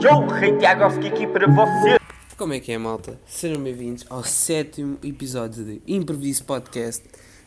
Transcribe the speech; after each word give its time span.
Joe 0.00 0.26
Reitiagovski 0.38 1.06
aqui 1.08 1.26
para 1.26 1.46
você. 1.46 1.98
Como 2.36 2.52
é 2.52 2.60
que 2.60 2.72
é, 2.72 2.78
malta? 2.78 3.18
Sejam 3.26 3.62
bem-vindos 3.62 4.04
ao 4.08 4.24
sétimo 4.24 4.98
episódio 5.02 5.64
de 5.64 5.80
Improviso 5.86 6.44
Podcast. 6.44 7.04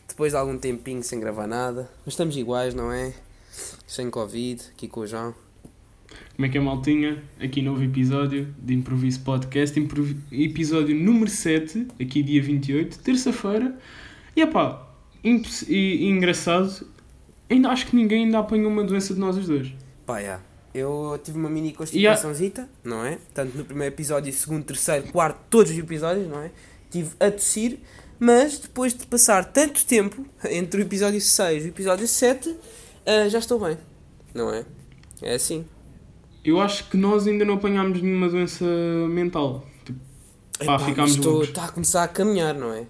Depois 0.08 0.32
de 0.34 0.38
algum 0.38 0.58
tempinho 0.58 1.02
sem 1.04 1.20
gravar 1.20 1.48
nada, 1.48 1.90
mas 2.06 2.14
estamos 2.14 2.38
iguais, 2.38 2.74
não 2.74 2.92
é? 2.92 3.14
Sem 3.88 4.10
Covid, 4.10 4.62
aqui 4.76 4.88
com 4.88 5.02
o 5.02 5.08
João. 5.08 5.34
Como 6.36 6.46
é 6.46 6.50
que 6.50 6.58
é, 6.58 6.62
maltinha? 6.62 7.24
Aqui 7.40 7.62
novo 7.62 7.84
episódio 7.84 8.54
de 8.60 8.74
Improviso 8.74 9.22
Podcast, 9.22 9.80
improv- 9.80 10.16
episódio 10.32 10.96
número 10.96 11.30
7, 11.30 11.88
aqui 12.02 12.22
dia 12.22 12.42
28, 12.42 13.00
terça-feira. 13.00 13.76
E 14.36 14.42
epá, 14.42 14.88
imposs- 15.24 15.68
e, 15.68 15.76
e 16.06 16.10
engraçado, 16.10 16.88
ainda 17.50 17.70
acho 17.70 17.88
que 17.88 17.96
ninguém 17.96 18.26
ainda 18.26 18.40
apanhou 18.40 18.70
uma 18.72 18.84
doença 18.84 19.14
de 19.14 19.20
nós 19.20 19.38
os 19.38 19.48
dois. 19.48 19.74
Pá, 20.06 20.22
já. 20.22 20.40
Eu 20.74 21.20
tive 21.24 21.38
uma 21.38 21.50
mini 21.50 21.72
constipaçãozita, 21.74 22.68
não 22.84 23.06
é? 23.06 23.20
Tanto 23.34 23.56
no 23.58 23.64
primeiro 23.64 23.94
episódio, 23.94 24.34
segundo, 24.34 24.64
terceiro, 24.64 25.12
quarto, 25.12 25.38
todos 25.50 25.72
os 25.72 25.78
episódios, 25.78 26.28
não 26.28 26.40
é? 26.40 26.52
Tive 26.90 27.12
a 27.20 27.30
tossir, 27.30 27.78
mas 28.20 28.58
depois 28.58 28.94
de 28.94 29.06
passar 29.06 29.46
tanto 29.46 29.86
tempo 29.86 30.26
entre 30.50 30.82
o 30.82 30.84
episódio 30.84 31.22
6 31.22 31.64
e 31.64 31.68
o 31.68 31.70
episódio 31.70 32.08
7, 32.08 32.56
ah, 33.06 33.30
já 33.30 33.38
estou 33.38 33.60
bem, 33.60 33.78
não 34.34 34.52
é? 34.52 34.66
É 35.22 35.36
assim. 35.36 35.64
Eu 36.44 36.60
acho 36.60 36.90
que 36.90 36.98
nós 36.98 37.28
ainda 37.28 37.46
não 37.46 37.54
apanhámos 37.54 38.02
nenhuma 38.02 38.28
doença 38.28 38.66
mental. 39.10 39.66
Tipo, 39.86 40.00
pá, 40.60 40.64
Epá, 40.76 40.80
ficámos 40.80 41.12
isto 41.12 41.30
loucos. 41.30 41.50
está 41.50 41.66
a 41.66 41.70
começar 41.72 42.04
a 42.04 42.08
caminhar, 42.08 42.54
não 42.56 42.74
é? 42.74 42.86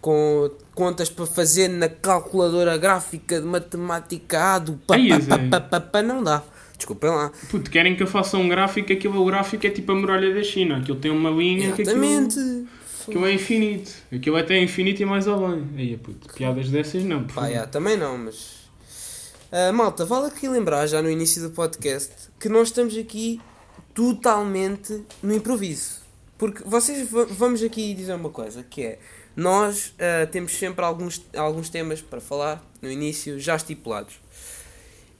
Com 0.00 0.50
contas 0.74 1.08
para 1.08 1.26
fazer 1.26 1.68
na 1.68 1.88
calculadora 1.88 2.76
gráfica 2.76 3.40
de 3.40 3.46
matemática 3.46 4.54
A 4.54 4.58
do 4.58 4.72
pá, 4.74 4.96
Ai, 4.96 5.08
pá, 5.08 5.20
Zé. 5.20 5.28
pá, 5.28 5.38
pá, 5.38 5.60
pá, 5.60 5.80
pá, 5.80 6.02
não 6.02 6.22
dá. 6.22 6.42
Desculpem 6.80 7.10
lá. 7.10 7.30
Puto, 7.50 7.70
querem 7.70 7.94
que 7.94 8.02
eu 8.02 8.06
faça 8.06 8.38
um 8.38 8.48
gráfico, 8.48 8.90
aquilo 8.90 9.20
o 9.20 9.24
gráfico 9.26 9.66
é 9.66 9.70
tipo 9.70 9.92
a 9.92 9.94
muralha 9.94 10.32
da 10.34 10.42
China. 10.42 10.78
Aquilo 10.78 10.98
tem 10.98 11.10
uma 11.10 11.28
linha 11.30 11.72
que 11.72 11.82
aquilo, 11.82 12.02
Exatamente. 12.04 12.66
aquilo 13.06 13.26
é 13.26 13.32
infinito. 13.34 13.92
Aquilo 14.10 14.36
é 14.38 14.40
até 14.40 14.58
infinito 14.62 15.02
e 15.02 15.04
mais 15.04 15.28
além. 15.28 15.62
Aí, 15.76 15.96
puto, 15.98 16.32
piadas 16.32 16.70
dessas 16.70 17.04
não, 17.04 17.24
por 17.24 17.34
Pá, 17.34 17.42
favor. 17.42 17.54
já, 17.56 17.66
também 17.66 17.96
não, 17.98 18.16
mas. 18.16 18.60
Ah, 19.52 19.70
malta, 19.72 20.06
vale 20.06 20.28
aqui 20.28 20.48
lembrar, 20.48 20.86
já 20.86 21.02
no 21.02 21.10
início 21.10 21.42
do 21.42 21.50
podcast, 21.50 22.12
que 22.38 22.48
nós 22.48 22.68
estamos 22.68 22.96
aqui 22.96 23.38
totalmente 23.92 25.02
no 25.22 25.34
improviso. 25.34 26.00
Porque 26.38 26.62
vocês 26.64 27.10
va- 27.10 27.26
vamos 27.28 27.62
aqui 27.62 27.92
dizer 27.92 28.14
uma 28.14 28.30
coisa, 28.30 28.62
que 28.62 28.82
é 28.82 28.98
nós 29.36 29.92
ah, 29.98 30.26
temos 30.26 30.52
sempre 30.52 30.82
alguns, 30.84 31.20
alguns 31.36 31.68
temas 31.68 32.00
para 32.00 32.20
falar 32.20 32.64
no 32.80 32.90
início, 32.90 33.38
já 33.38 33.54
estipulados. 33.56 34.14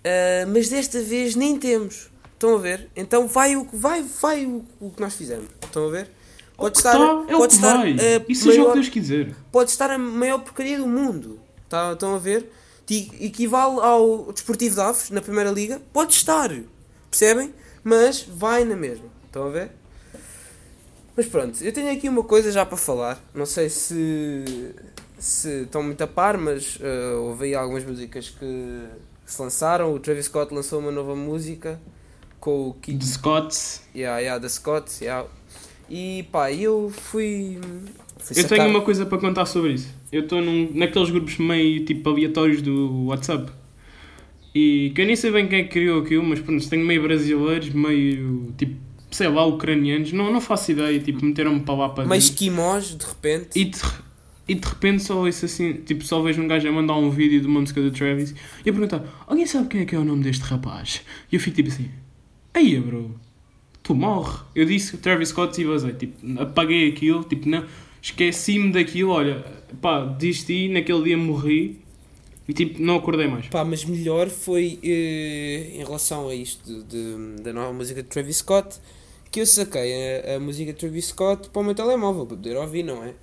Ah, 0.05 0.47
mas 0.53 0.69
desta 0.69 1.01
vez 1.01 1.35
nem 1.35 1.59
temos. 1.59 2.11
Estão 2.35 2.55
a 2.55 2.59
ver? 2.59 2.89
Então 2.97 3.29
vai 3.29 3.55
o 3.57 3.65
que 3.67 3.77
vai, 3.77 4.03
vai 4.03 4.47
o, 4.47 4.65
o 4.81 4.91
que 4.91 5.01
nós 5.01 5.15
fizemos. 5.15 5.47
Estão 5.63 5.89
a 5.89 5.91
ver? 5.91 6.09
Pode 6.57 6.77
estar, 6.79 6.93
Tá, 6.93 7.25
é 7.29 7.37
pode 7.37 7.55
estar 7.55 7.77
vai. 7.79 7.93
Isso 8.29 8.45
seja 8.45 8.57
o 8.57 8.65
maior- 8.65 8.69
que 8.73 8.81
Deus 8.81 8.89
quiser. 8.89 9.35
pode 9.53 9.71
estar 9.71 9.91
a 9.91 9.99
maior 9.99 10.39
porcaria 10.41 10.79
do 10.79 10.87
mundo. 10.87 11.39
Tá, 11.69 11.93
estão 11.93 12.15
a 12.15 12.19
ver? 12.19 12.51
Ti- 12.87 13.11
Equivale 13.21 13.79
ao 13.81 14.33
Desportivo 14.33 14.75
de 14.75 14.81
Aves, 14.81 15.11
na 15.11 15.21
Primeira 15.23 15.51
Liga. 15.51 15.81
Pode 15.93 16.13
estar. 16.13 16.51
Percebem? 17.11 17.55
Mas 17.85 18.23
vai 18.23 18.65
na 18.65 18.77
mesma. 18.77 19.07
Estão 19.27 19.47
a 19.47 19.51
ver? 19.51 19.71
Mas 21.17 21.27
pronto, 21.27 21.63
eu 21.63 21.73
tenho 21.73 21.93
aqui 21.93 22.09
uma 22.09 22.25
coisa 22.25 22.51
já 22.53 22.65
para 22.65 22.77
falar. 22.77 23.23
Não 23.35 23.45
sei 23.47 23.69
se, 23.69 24.75
se 25.19 25.63
estão 25.63 25.83
muito 25.83 26.03
a 26.03 26.07
par, 26.07 26.37
mas 26.39 26.79
houve 27.23 27.47
aí 27.47 27.55
algumas 27.55 27.85
músicas 27.85 28.31
que 28.31 28.85
se 29.33 29.41
lançaram. 29.43 29.95
O 29.95 29.99
Travis 29.99 30.27
Scott 30.27 30.53
lançou 30.55 30.79
uma 30.81 30.91
nova 30.91 31.15
música 31.15 31.81
com 32.39 32.69
o 32.69 32.75
Kid 32.75 32.99
De 32.99 33.07
Scots. 33.07 33.83
yeah, 33.95 34.19
yeah, 34.21 34.39
da 34.41 34.49
Scott. 34.49 35.03
Yeah. 35.03 35.29
E 35.89 36.25
pá, 36.31 36.53
eu 36.53 36.91
fui. 36.95 37.59
fui 38.19 38.37
Eu 38.39 38.43
sacar- 38.43 38.59
tenho 38.59 38.71
uma 38.71 38.81
coisa 38.83 39.05
para 39.07 39.19
contar 39.19 39.47
sobre 39.47 39.73
isso. 39.75 39.89
Eu 40.13 40.23
estou 40.23 40.41
naqueles 40.41 41.11
grupos 41.11 41.39
meio 41.39 41.85
tipo 41.85 42.09
aleatórios 42.11 42.63
do 42.63 43.07
WhatsApp. 43.07 43.51
E 44.55 44.91
que 44.95 45.01
eu 45.03 45.07
nem 45.07 45.15
sei 45.15 45.31
bem 45.31 45.47
quem 45.47 45.61
é 45.61 45.63
que 45.63 45.69
criou 45.71 46.03
aquilo, 46.03 46.25
mas 46.25 46.41
pronto, 46.41 46.69
tenho 46.69 46.85
meio 46.85 47.01
brasileiros, 47.03 47.69
meio 47.71 48.53
tipo, 48.59 48.75
sei 49.11 49.29
lá, 49.29 49.45
ucranianos, 49.47 50.13
não, 50.13 50.33
não 50.33 50.41
faço 50.41 50.73
ideia, 50.73 50.99
tipo, 50.99 51.25
meteram-me 51.25 51.61
para 51.61 51.75
lá 51.75 51.89
para 51.91 52.03
dentro. 52.05 52.19
esquimós, 52.19 52.97
de 52.97 53.05
repente. 53.07 53.49
E 53.61 53.65
de, 53.67 53.79
e 54.49 54.55
de 54.55 54.67
repente 54.67 55.03
só 55.03 55.17
ouço 55.25 55.45
assim, 55.45 55.75
tipo, 55.75 56.05
só 56.05 56.21
vejo 56.23 56.43
um 56.43 56.49
gajo 56.49 56.69
a 56.69 56.73
mandar 56.73 56.97
um 56.97 57.11
vídeo 57.11 57.41
de 57.41 57.47
uma 57.47 57.61
música 57.61 57.81
do 57.81 57.91
Travis 57.91 58.31
e 58.65 58.69
eu 58.69 58.73
perguntar, 58.75 59.05
alguém 59.27 59.47
sabe 59.47 59.69
quem 59.69 59.81
é 59.83 59.85
que 59.85 59.95
é 59.95 59.99
o 59.99 60.05
nome 60.05 60.23
deste 60.25 60.43
rapaz? 60.43 61.03
E 61.31 61.37
eu 61.37 61.41
fico 61.41 61.57
tipo 61.57 61.69
assim, 61.69 61.89
aí 62.53 62.79
bro, 62.81 63.15
tu 63.83 63.95
morre. 63.95 64.41
Eu 64.55 64.65
disse 64.65 64.97
Travis 64.99 65.29
Scott 65.29 65.61
e 65.61 65.65
vazei, 65.65 65.93
tipo, 65.93 66.41
apaguei 66.41 66.89
aquilo, 66.89 67.23
tipo, 67.25 67.49
não, 67.49 67.65
esqueci-me 68.03 68.73
daquilo, 68.73 69.11
olha, 69.11 69.45
pá, 69.81 70.05
desisti, 70.05 70.69
naquele 70.69 71.03
dia 71.05 71.17
morri 71.17 71.79
e 72.49 72.53
tipo, 72.53 72.83
não 72.83 72.97
acordei 72.97 73.29
mais. 73.29 73.47
Pá, 73.47 73.65
mas 73.65 73.85
melhor 73.85 74.29
foi 74.29 74.79
eh, 74.83 75.73
em 75.77 75.85
relação 75.85 76.29
a 76.29 76.35
isto 76.35 76.65
de, 76.65 76.83
de- 77.37 77.43
da 77.43 77.53
nova 77.53 77.73
música 77.73 78.03
de 78.03 78.09
Travis 78.09 78.39
Scott 78.39 78.79
que 79.31 79.41
eu 79.41 79.47
saquei 79.47 79.93
a, 80.27 80.37
a 80.37 80.41
música 80.41 80.73
de 80.73 80.79
Travis 80.81 81.07
Scott 81.07 81.51
para 81.51 81.63
o 81.63 81.65
meu 81.65 81.75
telemóvel 81.75 82.27
para 82.27 82.37
poder 82.37 82.57
ouvir, 82.57 82.83
não 82.83 83.05
é? 83.05 83.15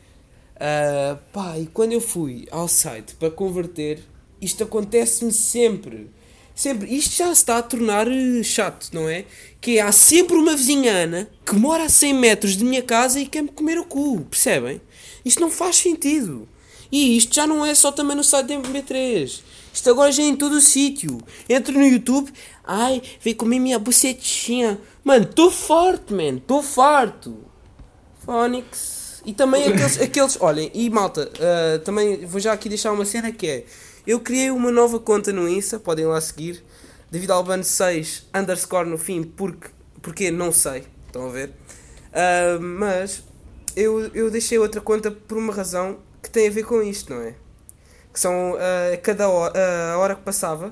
Ah, 0.59 1.17
pá, 1.31 1.57
e 1.59 1.67
quando 1.67 1.93
eu 1.93 2.01
fui 2.01 2.47
ao 2.49 2.67
site 2.67 3.15
para 3.15 3.29
converter, 3.29 3.99
isto 4.41 4.63
acontece-me 4.63 5.31
sempre. 5.31 6.09
Sempre. 6.55 6.95
Isto 6.95 7.17
já 7.17 7.25
se 7.27 7.33
está 7.33 7.57
a 7.59 7.61
tornar 7.61 8.07
eh, 8.07 8.41
chato, 8.43 8.89
não 8.91 9.07
é? 9.07 9.25
Que 9.61 9.77
é, 9.77 9.81
há 9.81 9.91
sempre 9.91 10.35
uma 10.35 10.55
vizinhana 10.55 11.29
que 11.45 11.55
mora 11.55 11.83
a 11.83 11.89
100 11.89 12.13
metros 12.15 12.57
de 12.57 12.63
minha 12.63 12.81
casa 12.81 13.19
e 13.19 13.27
quer-me 13.27 13.49
comer 13.49 13.77
o 13.77 13.85
cu, 13.85 14.21
percebem? 14.21 14.81
Isto 15.23 15.41
não 15.41 15.51
faz 15.51 15.75
sentido. 15.75 16.49
E 16.91 17.15
isto 17.17 17.35
já 17.35 17.45
não 17.45 17.63
é 17.63 17.75
só 17.75 17.91
também 17.91 18.15
no 18.17 18.23
site 18.23 18.47
da 18.47 18.55
MP3. 18.55 19.41
Isto 19.71 19.89
agora 19.91 20.11
já 20.11 20.23
é 20.23 20.27
em 20.27 20.35
todo 20.35 20.53
o 20.53 20.61
sítio. 20.61 21.19
Entro 21.47 21.73
no 21.77 21.85
YouTube, 21.85 22.31
ai, 22.63 23.01
vem 23.21 23.35
comer 23.35 23.59
minha 23.59 23.77
bucetinha. 23.77 24.79
Mano, 25.03 25.25
tô 25.25 25.51
farto, 25.51 26.15
man, 26.15 26.37
tô 26.39 26.63
farto. 26.63 27.37
Phonics. 28.25 28.96
E 29.27 29.33
também 29.33 29.67
aqueles, 29.67 29.99
aqueles 30.01 30.37
olhem, 30.39 30.71
e 30.73 30.89
malta, 30.89 31.29
ah, 31.37 31.79
também 31.79 32.25
vou 32.25 32.39
já 32.39 32.53
aqui 32.53 32.69
deixar 32.69 32.93
uma 32.93 33.03
cena 33.03 33.29
que 33.29 33.45
é, 33.45 33.65
eu 34.07 34.21
criei 34.21 34.49
uma 34.49 34.71
nova 34.71 35.01
conta 35.01 35.33
no 35.33 35.49
Insta, 35.49 35.77
podem 35.77 36.05
lá 36.05 36.21
seguir, 36.21 36.63
David 37.11 37.29
Albano 37.33 37.61
6, 37.61 38.27
underscore 38.33 38.89
no 38.89 38.97
fim, 38.97 39.23
porque, 39.23 39.67
porque 40.01 40.31
não 40.31 40.53
sei, 40.53 40.85
estão 41.05 41.27
a 41.27 41.29
ver? 41.29 41.51
Ah, 42.13 42.57
mas 42.57 43.21
eu, 43.75 43.99
eu 44.15 44.31
deixei 44.31 44.57
outra 44.57 44.79
conta 44.79 45.11
por 45.11 45.37
uma 45.37 45.53
razão 45.53 45.97
que 46.23 46.29
tem 46.29 46.47
a 46.47 46.51
ver 46.51 46.63
com 46.63 46.81
isto, 46.81 47.13
não 47.13 47.21
é? 47.21 47.33
Que 48.13 48.19
são 48.21 48.55
a 48.55 48.95
cada 48.95 49.27
hora, 49.27 49.53
a 49.93 49.97
hora 49.97 50.15
que 50.15 50.21
passava, 50.21 50.71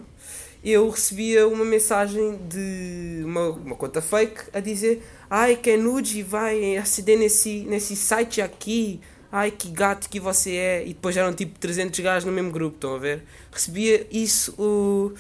eu 0.64 0.90
recebia 0.90 1.46
uma 1.46 1.66
mensagem 1.66 2.40
de 2.48 3.22
uma, 3.26 3.50
uma 3.50 3.76
conta 3.76 4.02
fake 4.02 4.44
a 4.54 4.62
dizer 4.62 5.04
Ai, 5.30 5.56
que 5.56 5.72
é 5.72 5.78
nude, 5.78 6.22
vai 6.24 6.78
aceder 6.78 7.18
nesse, 7.18 7.62
nesse 7.62 7.96
site 7.96 8.42
aqui. 8.42 9.00
Ai, 9.32 9.52
que 9.52 9.70
gato 9.70 10.10
que 10.10 10.20
você 10.20 10.52
é. 10.56 10.84
E 10.84 10.90
depois 10.90 11.18
eram 11.18 11.34
tipo 11.34 11.58
300 11.60 12.00
gajos 12.00 12.26
no 12.26 12.32
mesmo 12.32 12.52
grupo, 12.52 12.76
estão 12.76 12.96
a 12.96 13.00
ver? 13.00 13.24
Recebia 13.52 14.08
isso 14.12 14.54
o- 14.58 15.14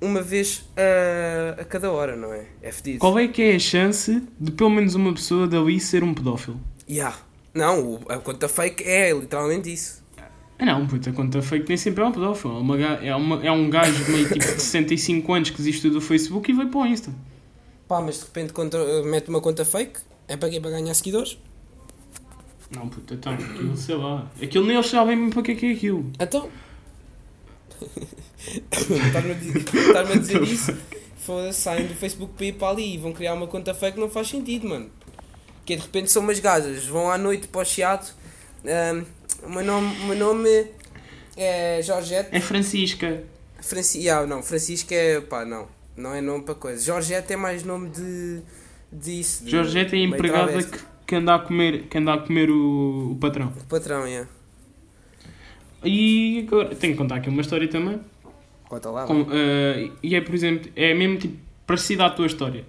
uma 0.00 0.22
vez 0.22 0.64
a, 0.76 1.60
a 1.60 1.64
cada 1.64 1.90
hora, 1.90 2.16
não 2.16 2.32
é? 2.32 2.46
É 2.62 2.72
fedido. 2.72 2.98
Qual 3.00 3.18
é 3.18 3.28
que 3.28 3.42
é 3.42 3.54
a 3.54 3.58
chance 3.58 4.22
de 4.40 4.50
pelo 4.52 4.70
menos 4.70 4.94
uma 4.94 5.12
pessoa 5.12 5.46
dali 5.46 5.78
ser 5.80 6.02
um 6.02 6.14
pedófilo? 6.14 6.60
Yeah. 6.88 7.16
Não, 7.54 8.00
a 8.08 8.18
conta 8.18 8.48
fake 8.48 8.84
é 8.84 9.12
literalmente 9.12 9.72
isso. 9.72 10.02
Ah 10.60 10.64
não, 10.64 10.86
puta, 10.88 11.10
a 11.10 11.12
conta 11.12 11.40
fake 11.40 11.68
nem 11.68 11.76
sempre 11.76 12.02
é 12.02 12.06
um 12.06 12.12
pedófilo. 12.12 12.54
É, 12.54 12.58
uma, 12.60 12.76
é, 12.80 13.14
uma- 13.14 13.46
é 13.46 13.52
um 13.52 13.70
gajo 13.70 14.10
meio 14.10 14.26
tipo 14.28 14.38
de 14.40 14.44
65 14.60 15.32
anos 15.32 15.50
que 15.50 15.56
desistiu 15.58 15.90
do 15.92 16.00
Facebook 16.00 16.50
e 16.50 16.54
veio 16.54 16.68
para 16.68 16.80
o 16.80 16.86
Insta. 16.86 17.12
Pá, 17.88 18.00
mas 18.02 18.18
de 18.18 18.24
repente 18.26 18.52
contra- 18.52 19.02
mete 19.02 19.28
uma 19.28 19.40
conta 19.40 19.64
fake? 19.64 19.98
É 20.28 20.36
para 20.36 20.50
quê? 20.50 20.60
Para 20.60 20.70
ganhar 20.72 20.92
seguidores? 20.94 21.38
Não, 22.70 22.86
puta, 22.88 23.14
então, 23.14 23.32
aquilo, 23.32 23.76
sei 23.76 23.96
lá. 23.96 24.30
Aquilo 24.42 24.66
nem 24.66 24.76
eles 24.76 24.90
sabem 24.90 25.16
mesmo 25.16 25.32
para 25.32 25.42
que 25.42 25.52
é 25.52 25.54
que 25.54 25.66
é 25.66 25.72
aquilo. 25.72 26.12
Então. 26.20 26.50
Estar-me 28.70 29.30
a 29.30 29.34
dizer, 29.34 29.64
a 29.96 30.02
dizer 30.18 30.42
isso. 30.42 30.76
Foda-se, 31.16 31.60
saem 31.60 31.86
do 31.86 31.94
Facebook 31.94 32.34
para 32.34 32.46
ir 32.46 32.52
para 32.54 32.68
ali 32.68 32.94
e 32.94 32.98
vão 32.98 33.12
criar 33.12 33.34
uma 33.34 33.46
conta 33.46 33.72
fake, 33.74 33.98
não 33.98 34.10
faz 34.10 34.28
sentido, 34.28 34.68
mano. 34.68 34.90
Que 35.64 35.76
de 35.76 35.82
repente 35.82 36.10
são 36.10 36.22
umas 36.22 36.38
gajas, 36.40 36.86
vão 36.86 37.10
à 37.10 37.16
noite 37.16 37.48
para 37.48 37.62
o 37.62 37.64
chiado. 37.64 38.06
ahm, 38.64 39.04
o, 39.42 39.50
meu 39.50 39.64
nome, 39.64 39.96
o 40.02 40.06
meu 40.06 40.16
nome 40.16 40.66
é 41.36 41.80
Jorgette. 41.82 42.30
É 42.32 42.40
Francisca. 42.40 43.22
Franci, 43.60 44.08
ah, 44.08 44.26
não, 44.26 44.42
Francisco 44.42 44.92
é. 44.92 45.20
pá, 45.20 45.44
não. 45.44 45.68
Não 45.98 46.14
é 46.14 46.20
nome 46.20 46.44
para 46.44 46.54
coisa. 46.54 46.80
Jorgette 46.82 47.32
é 47.32 47.36
mais 47.36 47.64
nome 47.64 47.90
de. 47.90 48.40
disso. 48.92 49.44
de- 49.44 49.50
Jorgette 49.50 49.96
é 49.96 49.98
empregada 49.98 50.62
que, 50.62 50.78
que 51.06 51.14
anda 51.16 51.34
a 51.34 51.38
comer, 51.40 51.88
que 51.88 51.98
anda 51.98 52.14
a 52.14 52.18
comer 52.18 52.48
o, 52.50 53.10
o 53.12 53.16
patrão. 53.20 53.52
Patrão, 53.68 54.06
é. 54.06 54.24
E 55.84 56.44
agora, 56.46 56.74
tenho 56.76 56.92
que 56.92 56.98
contar 56.98 57.16
aqui 57.16 57.28
uma 57.28 57.40
história 57.40 57.66
também. 57.68 58.00
Conta 58.68 58.90
lá. 58.90 59.06
Com, 59.06 59.26
eh, 59.30 59.90
e 60.02 60.14
é, 60.14 60.20
por 60.20 60.34
exemplo, 60.34 60.70
é 60.76 60.94
mesmo 60.94 61.18
tipo 61.18 61.36
parecida 61.66 62.06
à 62.06 62.10
tua 62.10 62.26
história. 62.26 62.64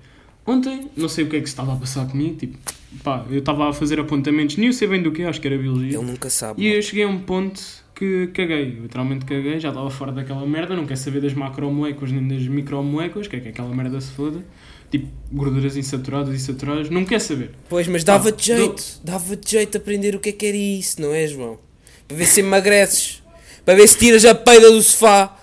Ontem, 0.45 0.89
não 0.97 1.07
sei 1.07 1.25
o 1.25 1.29
que 1.29 1.35
é 1.35 1.39
que 1.39 1.45
se 1.47 1.53
estava 1.53 1.73
a 1.73 1.75
passar 1.75 2.07
comigo, 2.07 2.35
tipo, 2.35 2.57
pá, 3.03 3.23
eu 3.29 3.39
estava 3.39 3.69
a 3.69 3.73
fazer 3.73 3.99
apontamentos, 3.99 4.57
nem 4.57 4.67
eu 4.67 4.73
sei 4.73 4.87
bem 4.87 5.03
do 5.03 5.11
que, 5.11 5.21
acho 5.23 5.39
que 5.39 5.47
era 5.47 5.57
biologia. 5.57 5.97
Ele 5.97 6.05
nunca 6.05 6.29
sabe. 6.29 6.63
E 6.63 6.73
eu 6.73 6.81
cheguei 6.81 7.03
a 7.03 7.07
um 7.07 7.19
ponto 7.19 7.61
que 7.99 8.27
caguei, 8.27 8.79
literalmente 8.81 9.25
caguei, 9.25 9.59
já 9.59 9.69
estava 9.69 9.89
fora 9.89 10.13
daquela 10.13 10.45
merda, 10.47 10.73
não 10.73 10.85
quer 10.85 10.95
saber 10.95 11.19
das 11.19 11.33
macromoléculas 11.33 12.13
nem 12.13 12.25
das 12.25 12.47
micromoléculas, 12.47 13.27
que 13.27 13.35
é 13.35 13.39
que 13.41 13.49
aquela 13.49 13.75
merda 13.75 13.99
se 13.99 14.11
foda. 14.13 14.41
Tipo, 14.89 15.07
gorduras 15.31 15.75
insaturadas 15.75 16.33
e 16.33 16.39
saturadas, 16.39 16.89
não 16.89 17.03
quer 17.03 17.19
saber. 17.19 17.51
Pois, 17.67 17.87
mas 17.89 18.03
dava-te 18.05 18.47
jeito, 18.47 18.81
dava-te 19.03 19.51
jeito 19.51 19.77
aprender 19.77 20.15
o 20.15 20.19
que 20.19 20.29
é 20.29 20.31
que 20.31 20.45
era 20.45 20.57
isso, 20.57 21.01
não 21.01 21.13
é, 21.13 21.27
João? 21.27 21.59
Para 22.07 22.17
ver 22.17 22.25
se 22.25 22.39
emagreces, 22.39 23.21
para 23.65 23.75
ver 23.75 23.87
se 23.87 23.97
tiras 23.97 24.23
a 24.25 24.33
peida 24.33 24.71
do 24.71 24.81
sofá. 24.81 25.37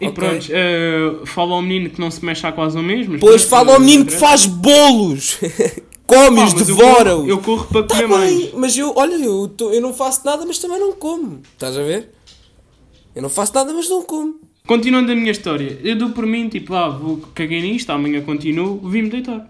E 0.00 0.06
Ok. 0.06 0.12
pronto, 0.12 0.46
eh, 0.50 1.26
fala 1.26 1.54
ao 1.54 1.62
menino 1.62 1.88
que 1.90 2.00
não 2.00 2.10
se 2.10 2.24
mexe 2.24 2.46
há 2.46 2.52
quase 2.52 2.76
um 2.76 2.82
mês, 2.82 3.08
mas... 3.08 3.18
Pois 3.18 3.44
fala 3.44 3.72
ao 3.72 3.80
não 3.80 3.86
menino 3.86 4.04
que 4.04 4.12
faz 4.12 4.44
bolos, 4.46 5.38
Pá, 6.06 6.14
come-os, 6.26 6.54
mas 6.54 6.68
eu 6.68 7.26
Eu 7.28 7.38
corro 7.38 7.66
para 7.66 7.82
Tá 7.82 7.94
comer 7.94 8.06
mais. 8.08 8.52
mas 8.54 8.76
eu, 8.76 8.92
olha, 8.96 9.14
eu, 9.14 9.48
tô- 9.48 9.72
eu 9.72 9.80
não 9.80 9.92
faço 9.94 10.24
nada, 10.24 10.44
mas 10.46 10.58
também 10.58 10.78
não 10.78 10.92
como. 10.92 11.40
Estás 11.54 11.76
a 11.76 11.82
ver? 11.82 12.10
Eu 13.14 13.22
não 13.22 13.28
faço 13.30 13.54
nada, 13.54 13.72
mas 13.72 13.88
não 13.88 14.02
como. 14.02 14.40
Continuando 14.66 15.12
a 15.12 15.14
minha 15.14 15.30
história, 15.30 15.78
eu 15.82 15.96
dou 15.96 16.10
por 16.10 16.24
mim, 16.26 16.48
tipo, 16.48 16.74
ah, 16.74 16.88
vou, 16.88 17.18
caguei 17.34 17.60
nisto, 17.60 17.90
amanhã 17.90 18.22
continuo, 18.22 18.78
vim-me 18.88 19.10
deitar. 19.10 19.48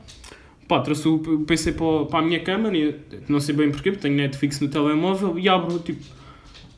Pá, 0.67 0.81
trouxe 0.81 1.07
o 1.09 1.19
PC 1.47 1.73
para, 1.73 2.07
para 2.07 2.19
a 2.21 2.23
minha 2.23 2.41
cama, 2.41 2.71
nem- 2.71 2.95
não 3.29 3.39
sei 3.41 3.55
bem 3.55 3.71
porquê, 3.71 3.91
porque 3.93 4.03
tenho 4.03 4.17
Netflix 4.17 4.59
no 4.61 4.69
telemóvel, 4.69 5.39
e 5.39 5.49
abro, 5.49 5.79
tipo, 5.79 6.03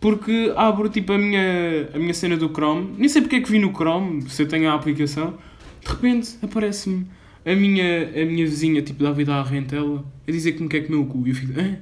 porque 0.01 0.53
abro, 0.57 0.89
tipo, 0.89 1.13
a 1.13 1.19
minha, 1.19 1.89
a 1.95 1.99
minha 1.99 2.13
cena 2.13 2.37
do 2.37 2.49
Chrome, 2.51 2.95
nem 2.99 3.09
sei 3.09 3.23
porque 3.23 3.37
é 3.37 3.41
que 3.41 3.51
vi 3.51 3.59
no 3.59 3.73
Chrome, 3.73 4.29
se 4.29 4.43
eu 4.43 4.49
tenho 4.49 4.69
a 4.71 4.75
aplicação, 4.75 5.35
de 5.83 5.89
repente 5.89 6.37
aparece-me 6.43 7.07
a 7.47 7.55
minha, 7.55 8.09
a 8.09 8.27
minha 8.27 8.45
vizinha, 8.45 8.83
tipo, 8.83 9.05
da 9.05 9.13
vida 9.13 9.35
à 9.35 9.43
rentela, 9.43 10.05
a 10.27 10.31
dizer 10.31 10.53
que 10.53 10.63
me 10.63 10.69
quer 10.69 10.81
comer 10.81 10.99
o 10.99 11.07
cu, 11.07 11.27
e 11.27 11.31
eu 11.31 11.35
fico, 11.37 11.59
Hã? 11.59 11.79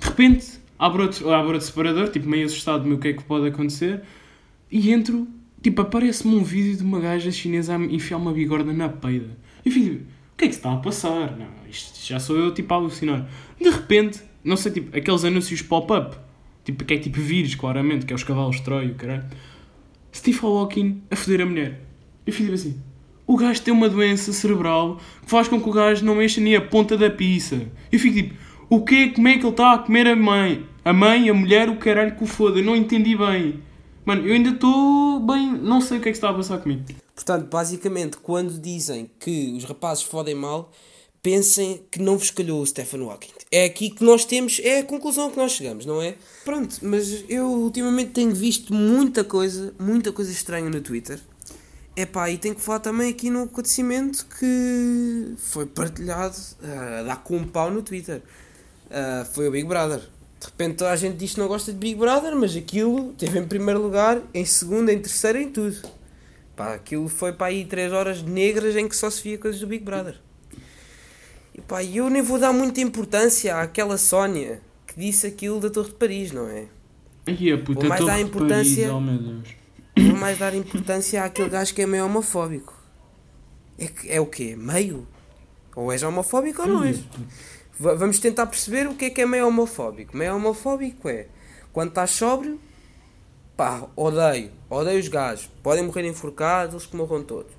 De 0.00 0.08
repente, 0.08 0.58
abro 0.78 1.02
outro, 1.02 1.30
abro 1.30 1.52
outro 1.52 1.66
separador, 1.66 2.08
tipo, 2.08 2.26
meio 2.26 2.46
assustado, 2.46 2.86
meu, 2.86 2.96
o 2.96 3.00
que 3.00 3.08
é 3.08 3.12
que 3.12 3.22
pode 3.22 3.46
acontecer, 3.46 4.00
e 4.72 4.90
entro, 4.90 5.28
tipo, 5.62 5.82
aparece-me 5.82 6.34
um 6.34 6.42
vídeo 6.42 6.78
de 6.78 6.82
uma 6.82 6.98
gaja 6.98 7.30
chinesa 7.30 7.76
a 7.76 7.78
enfiar 7.78 8.16
uma 8.16 8.32
bigorna 8.32 8.72
na 8.72 8.88
peida. 8.88 9.36
E 9.64 9.68
eu 9.68 9.72
fico, 9.72 9.94
o 9.96 10.36
que 10.38 10.46
é 10.46 10.48
que 10.48 10.54
se 10.54 10.58
está 10.60 10.72
a 10.72 10.76
passar? 10.78 11.36
Não, 11.36 11.46
isto 11.70 12.04
já 12.04 12.18
sou 12.18 12.38
eu, 12.38 12.54
tipo, 12.54 12.72
a 12.72 12.78
alucinar. 12.78 13.28
De 13.60 13.68
repente, 13.68 14.22
não 14.42 14.56
sei, 14.56 14.72
tipo, 14.72 14.96
aqueles 14.96 15.22
anúncios 15.22 15.60
pop-up, 15.60 16.16
tipo, 16.64 16.82
que 16.82 16.94
é 16.94 16.98
tipo 16.98 17.20
vírus, 17.20 17.54
claramente, 17.54 18.06
que 18.06 18.12
é 18.12 18.16
os 18.16 18.24
cavalos 18.24 18.56
de 18.56 18.62
Troia, 18.62 18.94
caralho. 18.94 19.24
Steve 20.14 20.38
Hawking 20.42 21.02
a 21.10 21.16
foder 21.16 21.42
a 21.42 21.46
mulher. 21.46 21.80
Eu 22.26 22.32
fico 22.32 22.44
tipo 22.44 22.54
assim, 22.54 22.80
o 23.26 23.36
gajo 23.36 23.62
tem 23.62 23.72
uma 23.72 23.88
doença 23.88 24.32
cerebral 24.32 24.98
que 25.22 25.30
faz 25.30 25.48
com 25.48 25.60
que 25.60 25.68
o 25.68 25.72
gajo 25.72 26.04
não 26.04 26.14
mexa 26.14 26.40
nem 26.40 26.56
a 26.56 26.60
ponta 26.60 26.96
da 26.96 27.10
pizza. 27.10 27.60
Eu 27.90 27.98
fico 27.98 28.14
tipo, 28.14 28.34
o 28.68 28.84
quê? 28.84 29.12
Como 29.14 29.28
é 29.28 29.34
que 29.34 29.40
ele 29.40 29.48
está 29.48 29.74
a 29.74 29.78
comer 29.78 30.06
a 30.06 30.16
mãe? 30.16 30.66
A 30.84 30.92
mãe, 30.92 31.28
a 31.28 31.34
mulher, 31.34 31.68
o 31.68 31.76
caralho 31.76 32.16
que 32.16 32.24
o 32.24 32.26
foda. 32.26 32.58
Eu 32.58 32.64
não 32.64 32.76
entendi 32.76 33.16
bem. 33.16 33.62
Mano, 34.04 34.26
eu 34.26 34.34
ainda 34.34 34.50
estou 34.50 35.20
bem. 35.20 35.52
Não 35.52 35.80
sei 35.80 35.98
o 35.98 36.00
que 36.00 36.08
é 36.08 36.12
que 36.12 36.18
está 36.18 36.30
a 36.30 36.34
passar 36.34 36.58
comigo. 36.58 36.84
Portanto, 37.14 37.48
basicamente, 37.48 38.18
quando 38.18 38.58
dizem 38.60 39.10
que 39.18 39.54
os 39.56 39.64
rapazes 39.64 40.02
fodem 40.02 40.34
mal, 40.34 40.70
pensem 41.22 41.82
que 41.90 42.02
não 42.02 42.18
vos 42.18 42.30
calhou 42.30 42.60
o 42.60 42.66
Stephen 42.66 43.02
Hawking. 43.08 43.30
É 43.50 43.64
aqui 43.64 43.88
que 43.88 44.04
nós 44.04 44.26
temos, 44.26 44.60
é 44.62 44.80
a 44.80 44.84
conclusão 44.84 45.30
que 45.30 45.38
nós 45.38 45.52
chegamos, 45.52 45.86
não 45.86 46.02
é? 46.02 46.16
Pronto, 46.44 46.76
mas 46.82 47.24
eu 47.30 47.46
ultimamente 47.46 48.10
tenho 48.10 48.34
visto 48.34 48.74
muita 48.74 49.24
coisa, 49.24 49.72
muita 49.78 50.12
coisa 50.12 50.30
estranha 50.30 50.68
no 50.68 50.82
Twitter. 50.82 51.18
Epá, 51.96 52.28
e 52.28 52.38
tenho 52.38 52.56
que 52.56 52.60
falar 52.60 52.80
também 52.80 53.08
aqui 53.10 53.30
no 53.30 53.44
acontecimento 53.44 54.26
que 54.38 55.34
foi 55.36 55.64
partilhado 55.64 56.36
a 56.62 57.02
dar 57.04 57.22
com 57.22 57.36
um 57.36 57.44
pau 57.44 57.70
no 57.70 57.82
Twitter. 57.82 58.20
Ah, 58.90 59.24
foi 59.32 59.48
o 59.48 59.50
Big 59.50 59.66
Brother. 59.66 60.00
De 60.00 60.46
repente 60.46 60.76
toda 60.76 60.90
a 60.90 60.96
gente 60.96 61.16
diz 61.16 61.34
que 61.34 61.40
não 61.40 61.48
gosta 61.48 61.72
de 61.72 61.78
Big 61.78 61.94
Brother, 61.94 62.34
mas 62.36 62.56
aquilo 62.56 63.12
teve 63.12 63.38
em 63.38 63.46
primeiro 63.46 63.80
lugar, 63.80 64.20
em 64.34 64.44
segundo, 64.44 64.90
em 64.90 64.98
terceiro, 64.98 65.38
em 65.38 65.50
tudo. 65.50 65.76
Pá, 66.56 66.74
aquilo 66.74 67.08
foi 67.08 67.32
para 67.32 67.46
aí 67.46 67.64
3 67.64 67.92
horas 67.92 68.22
negras 68.22 68.76
em 68.76 68.88
que 68.88 68.94
só 68.94 69.08
se 69.08 69.22
via 69.22 69.38
coisas 69.38 69.60
do 69.60 69.66
Big 69.66 69.84
Brother. 69.84 70.20
E 71.54 71.60
pá, 71.60 71.82
eu 71.82 72.10
nem 72.10 72.22
vou 72.22 72.38
dar 72.38 72.52
muita 72.52 72.80
importância 72.80 73.56
àquela 73.56 73.96
Sónia 73.96 74.60
que 74.86 74.98
disse 75.00 75.26
aquilo 75.26 75.60
da 75.60 75.70
Torre 75.70 75.88
de 75.88 75.94
Paris, 75.94 76.32
não 76.32 76.48
é? 76.48 76.66
Ai, 77.26 77.52
a 77.52 77.58
puta 77.58 77.86
mais 77.86 78.00
Torre 78.00 78.24
dar 78.24 78.24
de 78.24 78.30
Paris, 78.48 78.78
oh 78.90 79.00
meu 79.00 79.18
Deus. 79.18 79.63
Vou 79.96 80.16
mais 80.16 80.38
dar 80.38 80.54
importância 80.54 81.22
àquele 81.24 81.48
gajo 81.48 81.74
que 81.74 81.82
é 81.82 81.86
meio 81.86 82.04
homofóbico. 82.06 82.74
É, 83.78 83.86
que, 83.86 84.10
é 84.10 84.20
o 84.20 84.26
quê? 84.26 84.56
Meio? 84.56 85.06
Ou 85.74 85.92
és 85.92 86.02
homofóbico 86.02 86.62
ou 86.62 86.68
não 86.68 86.84
és? 86.84 87.00
Va- 87.78 87.94
Vamos 87.94 88.18
tentar 88.18 88.46
perceber 88.46 88.86
o 88.86 88.94
que 88.94 89.06
é 89.06 89.10
que 89.10 89.20
é 89.22 89.26
meio 89.26 89.46
homofóbico. 89.48 90.16
Meio 90.16 90.36
homofóbico 90.36 91.08
é 91.08 91.26
quando 91.72 91.88
estás 91.88 92.10
sóbrio, 92.10 92.60
pá, 93.56 93.86
odeio, 93.96 94.50
odeio 94.70 95.00
os 95.00 95.08
gajos, 95.08 95.50
podem 95.62 95.84
morrer 95.84 96.06
enforcados, 96.06 96.74
eles 96.74 96.86
que 96.86 96.96
morram 96.96 97.22
todos. 97.24 97.52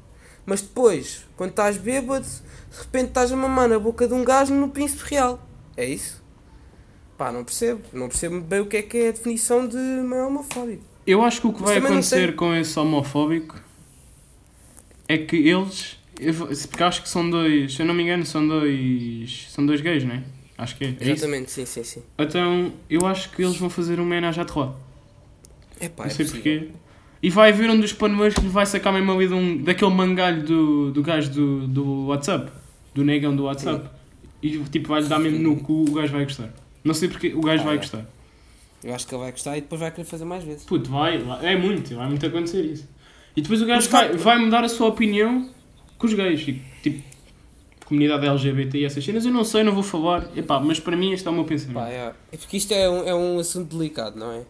Mas 0.46 0.62
depois, 0.62 1.26
quando 1.36 1.50
estás 1.50 1.76
bêbado, 1.78 2.26
de 2.26 2.78
repente 2.78 3.08
estás 3.10 3.32
a 3.32 3.36
mamar 3.36 3.68
na 3.68 3.80
boca 3.80 4.08
de 4.08 4.14
um 4.14 4.24
gajo 4.24 4.54
no 4.54 4.70
Príncipe 4.70 5.04
Real. 5.10 5.40
É 5.76 5.86
isso? 5.86 6.24
Pá, 7.18 7.32
não 7.32 7.44
percebo. 7.44 7.82
Não 7.92 8.08
percebo 8.08 8.40
bem 8.42 8.60
o 8.62 8.66
que 8.68 8.78
é 8.78 8.82
que 8.82 8.98
é 8.98 9.10
a 9.10 9.12
definição 9.12 9.68
de 9.68 9.76
meio 9.78 10.28
homofóbico. 10.28 10.84
Eu 11.06 11.22
acho 11.24 11.42
que 11.42 11.48
o 11.48 11.54
que 11.54 11.62
vai 11.62 11.78
acontecer 11.78 12.36
com 12.36 12.54
esse 12.56 12.78
homofóbico 12.80 13.56
é 15.08 15.18
que 15.18 15.36
eles. 15.36 15.98
Porque 16.70 16.84
acho 16.84 17.02
que 17.04 17.10
são 17.10 17.30
dois. 17.30 17.74
Se 17.76 17.82
eu 17.82 17.86
não 17.86 17.94
me 17.94 18.04
engano, 18.04 18.26
são 18.26 18.48
dois. 18.48 19.48
São 19.50 19.66
dois 19.66 19.82
gays, 19.82 20.04
não 20.04 20.16
é? 20.16 20.24
Acho 20.58 20.78
que 20.78 20.86
é. 20.86 20.88
é 20.88 20.92
isso? 20.92 21.04
Exatamente, 21.12 21.52
sim, 21.52 21.66
sim, 21.66 21.84
sim. 21.84 22.02
Então, 22.18 22.72
eu 22.90 23.06
acho 23.06 23.30
que 23.32 23.44
eles 23.44 23.58
vão 23.58 23.70
fazer 23.70 23.96
uma 23.96 24.04
homenagem 24.04 24.42
à 24.42 24.46
Terroir. 24.46 24.70
É 25.80 25.90
pá, 25.90 26.04
Não 26.04 26.10
é 26.12 26.14
sei 26.14 26.26
possível. 26.26 26.60
porquê. 26.62 26.72
E 27.22 27.30
vai 27.30 27.52
haver 27.52 27.70
um 27.70 27.80
dos 27.80 27.92
paneleiros 27.92 28.36
que 28.36 28.42
lhe 28.42 28.50
vai 28.50 28.66
sacar 28.66 28.94
mesmo 28.94 29.12
ali 29.12 29.28
de 29.28 29.34
um, 29.34 29.58
daquele 29.62 29.92
mangalho 29.92 30.44
do, 30.44 30.92
do 30.92 31.04
gajo 31.04 31.30
do, 31.32 31.68
do 31.68 32.06
WhatsApp. 32.08 32.52
Do 32.94 33.04
negão 33.04 33.36
do 33.36 33.44
WhatsApp. 33.44 33.90
E 34.42 34.58
tipo, 34.72 34.88
vai-lhe 34.90 35.08
dar 35.08 35.20
mesmo 35.20 35.40
no 35.40 35.58
cu, 35.58 35.86
o 35.90 35.92
gajo 35.92 36.14
vai 36.14 36.24
gostar. 36.24 36.54
Não 36.84 36.94
sei 36.94 37.10
porque 37.10 37.34
o 37.34 37.42
gajo 37.42 37.64
Ah, 37.64 37.66
vai 37.66 37.76
é. 37.76 37.78
gostar. 37.78 38.06
Eu 38.86 38.94
acho 38.94 39.08
que 39.08 39.16
ele 39.16 39.24
vai 39.24 39.32
gostar 39.32 39.58
e 39.58 39.62
depois 39.62 39.82
vai 39.82 39.90
querer 39.92 40.06
fazer 40.06 40.26
mais 40.26 40.44
vezes. 40.44 40.64
Puto, 40.64 40.90
vai, 40.92 41.16
é 41.42 41.58
muito, 41.58 41.96
vai 41.96 42.08
muito 42.08 42.26
acontecer 42.26 42.62
isso. 42.64 42.88
E 43.36 43.42
depois 43.42 43.62
o 43.62 43.66
gajo 43.66 43.90
vai, 43.90 44.16
vai- 44.16 44.38
mudar 44.38 44.64
a 44.64 44.70
sua 44.70 44.88
opinião 44.88 45.50
com 45.98 46.06
os 46.08 46.14
gays. 46.14 46.42
Tipo, 46.84 47.04
comunidade 47.86 48.26
LGBT 48.26 48.78
e 48.80 48.86
essas 48.86 49.04
cenas, 49.04 49.26
eu 49.26 49.32
não 49.32 49.44
sei, 49.44 49.64
não 49.64 49.74
vou 49.74 49.84
falar. 49.84 50.30
Epá, 50.38 50.60
mas 50.60 50.80
para 50.80 50.96
mim 50.96 51.12
este 51.12 51.28
é 51.28 51.32
o 51.32 51.34
meu 51.34 51.44
pensamento. 51.46 51.74
Pá, 51.76 51.90
é. 51.90 52.14
é 52.32 52.38
porque 52.38 52.58
isto 52.58 52.72
é 52.74 52.90
um, 52.90 53.04
é 53.08 53.14
um 53.16 53.40
assunto 53.40 53.76
delicado, 53.78 54.18
não 54.20 54.32
é? 54.32 54.42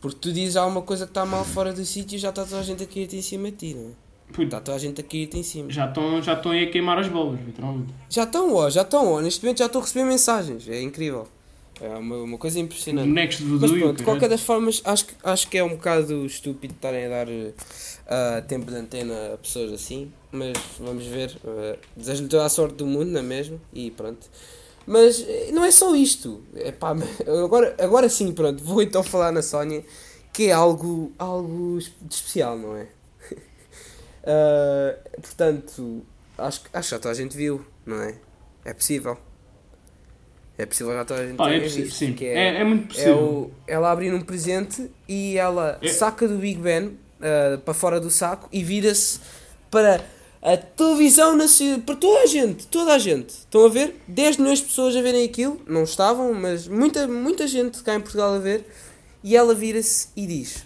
Porque 0.00 0.18
tu 0.20 0.32
dizes 0.32 0.56
alguma 0.56 0.80
coisa 0.82 1.04
que 1.04 1.10
está 1.10 1.26
mal 1.26 1.44
fora 1.44 1.72
do 1.72 1.84
sítio 1.84 2.16
e 2.16 2.18
já 2.18 2.30
está 2.30 2.44
toda 2.44 2.58
a 2.60 2.62
gente 2.62 2.82
a 2.82 2.86
cair-te 2.86 3.16
em 3.16 3.22
cima 3.22 3.50
de 3.50 3.56
ti, 3.58 3.74
não 3.74 3.90
é? 3.90 3.92
Puto, 4.28 4.42
Está 4.44 4.60
toda 4.60 4.76
a 4.76 4.80
gente 4.80 5.00
a 5.00 5.04
cair-te 5.04 5.38
em 5.38 5.42
cima. 5.42 5.70
já 5.70 5.86
estão 5.86 6.22
já 6.22 6.32
estão 6.34 6.52
aí 6.52 6.64
a 6.64 6.70
queimar 6.70 6.98
as 6.98 7.08
bolas, 7.08 7.38
literalmente. 7.44 7.92
Já 8.08 8.22
estão, 8.24 8.54
ó, 8.54 8.70
já 8.70 8.82
estão, 8.82 9.12
ó. 9.12 9.20
Neste 9.20 9.44
momento 9.44 9.58
já 9.58 9.66
estou 9.66 9.80
a 9.80 9.84
receber 9.84 10.04
mensagens. 10.06 10.68
É 10.68 10.80
incrível. 10.80 11.28
É 11.80 11.88
uma, 11.96 12.16
uma 12.18 12.38
coisa 12.38 12.58
impressionante. 12.60 13.08
Bonecos 13.08 13.36
de 13.38 13.44
Mas 13.44 13.60
voodoo 13.70 13.78
pronto, 13.78 13.96
de 13.98 14.02
qualquer 14.04 14.20
caralho. 14.28 14.38
das 14.38 14.46
formas, 14.46 14.82
acho, 14.84 15.06
que- 15.06 15.14
acho 15.24 15.48
que 15.48 15.56
é 15.58 15.64
um 15.64 15.70
bocado 15.70 16.26
estúpido 16.26 16.74
estarem 16.74 17.06
a 17.06 17.08
dar 17.08 17.26
eh, 17.28 18.40
tempo 18.46 18.70
de 18.70 18.76
antena 18.76 19.32
a 19.34 19.38
pessoas 19.38 19.72
assim. 19.72 20.12
Mas 20.30 20.52
vamos 20.78 21.06
ver. 21.06 21.36
eh, 21.44 21.78
Desejo-lhe 21.96 22.28
toda 22.28 22.44
a 22.44 22.48
sorte 22.48 22.74
do 22.76 22.86
mundo, 22.86 23.06
não 23.10 23.20
é 23.20 23.22
mesmo? 23.22 23.60
E 23.72 23.90
pronto. 23.92 24.28
Mas 24.86 25.20
eh, 25.26 25.50
não 25.52 25.64
é 25.64 25.70
só 25.70 25.94
isto. 25.96 26.42
É 26.54 26.70
pá, 26.70 26.94
agora, 27.44 27.74
agora 27.78 28.08
sim, 28.10 28.32
pronto. 28.32 28.62
Vou 28.62 28.82
então 28.82 29.02
falar 29.02 29.32
na 29.32 29.40
Sónia, 29.42 29.82
que 30.34 30.48
é 30.48 30.52
algo, 30.52 31.12
algo 31.18 31.78
de 32.02 32.14
especial, 32.14 32.58
não 32.58 32.76
é? 32.76 32.88
Eh, 34.22 34.98
portanto, 35.22 36.02
acho, 36.36 36.60
acho 36.74 36.88
que 36.88 36.90
já 36.94 36.98
toda 36.98 37.10
a 37.12 37.14
gente 37.14 37.34
viu, 37.34 37.64
não 37.86 38.02
é? 38.02 38.16
É 38.66 38.74
possível. 38.74 39.16
É 40.62 40.66
possível 40.66 40.92
já 40.92 41.04
toda 41.04 41.20
a 41.22 41.26
gente 41.26 41.36
Pá, 41.36 41.50
é 41.50 41.58
visto, 41.60 41.90
sim. 41.94 42.12
que 42.12 42.26
É, 42.26 42.60
é 42.60 42.64
muito 42.64 42.84
é 42.84 42.88
possível. 42.88 43.16
o, 43.18 43.50
ela 43.66 43.90
abre 43.90 44.12
um 44.12 44.20
presente 44.20 44.90
e 45.08 45.36
ela 45.38 45.78
É. 45.80 45.88
saca 45.88 46.28
do 46.28 46.36
Big 46.36 46.60
Ben 46.60 46.92
ah, 47.20 47.58
para 47.64 47.72
fora 47.74 47.98
do 48.00 48.10
saco 48.10 48.48
e 48.52 48.62
vira-se 48.62 49.20
para 49.70 50.04
a 50.42 50.56
televisão 50.56 51.36
nacional, 51.36 51.80
para 51.80 51.94
toda 51.96 52.20
a 52.20 52.26
gente, 52.26 52.66
toda 52.66 52.94
a 52.94 52.98
gente. 52.98 53.30
Estão 53.30 53.64
a 53.64 53.68
ver? 53.68 53.96
10 54.08 54.38
milhões 54.38 54.58
de 54.58 54.64
pessoas 54.66 54.96
a 54.96 55.02
verem 55.02 55.24
aquilo, 55.24 55.60
não 55.66 55.84
estavam, 55.84 56.32
mas 56.34 56.66
muita, 56.66 57.06
muita 57.06 57.46
gente 57.46 57.82
cá 57.82 57.94
em 57.94 58.00
Portugal 58.00 58.34
a 58.34 58.38
ver. 58.38 58.64
E 59.22 59.36
ela 59.36 59.54
vira-se 59.54 60.08
e 60.16 60.26
diz: 60.26 60.64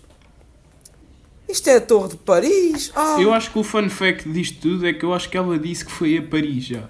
Isto 1.49 1.69
é 1.71 1.77
a 1.77 1.81
Torre 1.81 2.11
de 2.11 2.17
Paris. 2.19 2.93
Ah, 2.95 3.17
Eu 3.21 3.33
acho 3.35 3.51
que 3.53 3.59
o 3.59 3.65
fun 3.65 3.89
fact 3.91 4.29
disto 4.29 4.61
tudo 4.61 4.87
é 4.87 4.93
que 4.93 5.05
eu 5.05 5.13
acho 5.13 5.29
que 5.29 5.37
ela 5.37 5.59
disse 5.59 5.85
que 5.85 5.91
foi 5.93 6.19
a 6.19 6.23
Paris 6.23 6.65
já. 6.65 6.89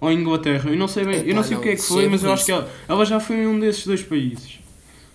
Ou 0.00 0.10
Inglaterra. 0.10 0.70
Eu 0.70 0.76
não 0.76 0.88
sei 0.88 1.04
bem, 1.04 1.16
eu 1.16 1.34
não 1.34 1.42
Epá, 1.42 1.42
sei 1.44 1.52
o 1.52 1.58
não, 1.58 1.62
que 1.62 1.68
é 1.70 1.76
que 1.76 1.82
foi, 1.82 2.04
é 2.04 2.08
mas 2.08 2.24
eu 2.24 2.32
acho 2.32 2.44
que 2.44 2.52
ela, 2.52 2.70
ela 2.88 3.04
já 3.04 3.20
foi 3.20 3.36
em 3.36 3.46
um 3.46 3.60
desses 3.60 3.86
dois 3.86 4.02
países. 4.02 4.58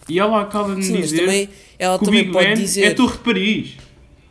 E 0.07 0.19
ela 0.19 0.41
acaba 0.41 0.69
de 0.69 0.75
me 0.77 0.83
sim, 0.83 1.01
dizer 1.01 1.21
também, 1.21 1.49
ela 1.79 1.97
que 1.97 2.03
o 2.03 2.05
também 2.05 2.21
Big 2.21 2.33
pode 2.33 2.45
Ben 2.45 2.55
dizer. 2.55 2.83
é 2.83 2.87
a 2.89 2.95
Torre 2.95 3.13
de 3.13 3.19
Paris. 3.19 3.69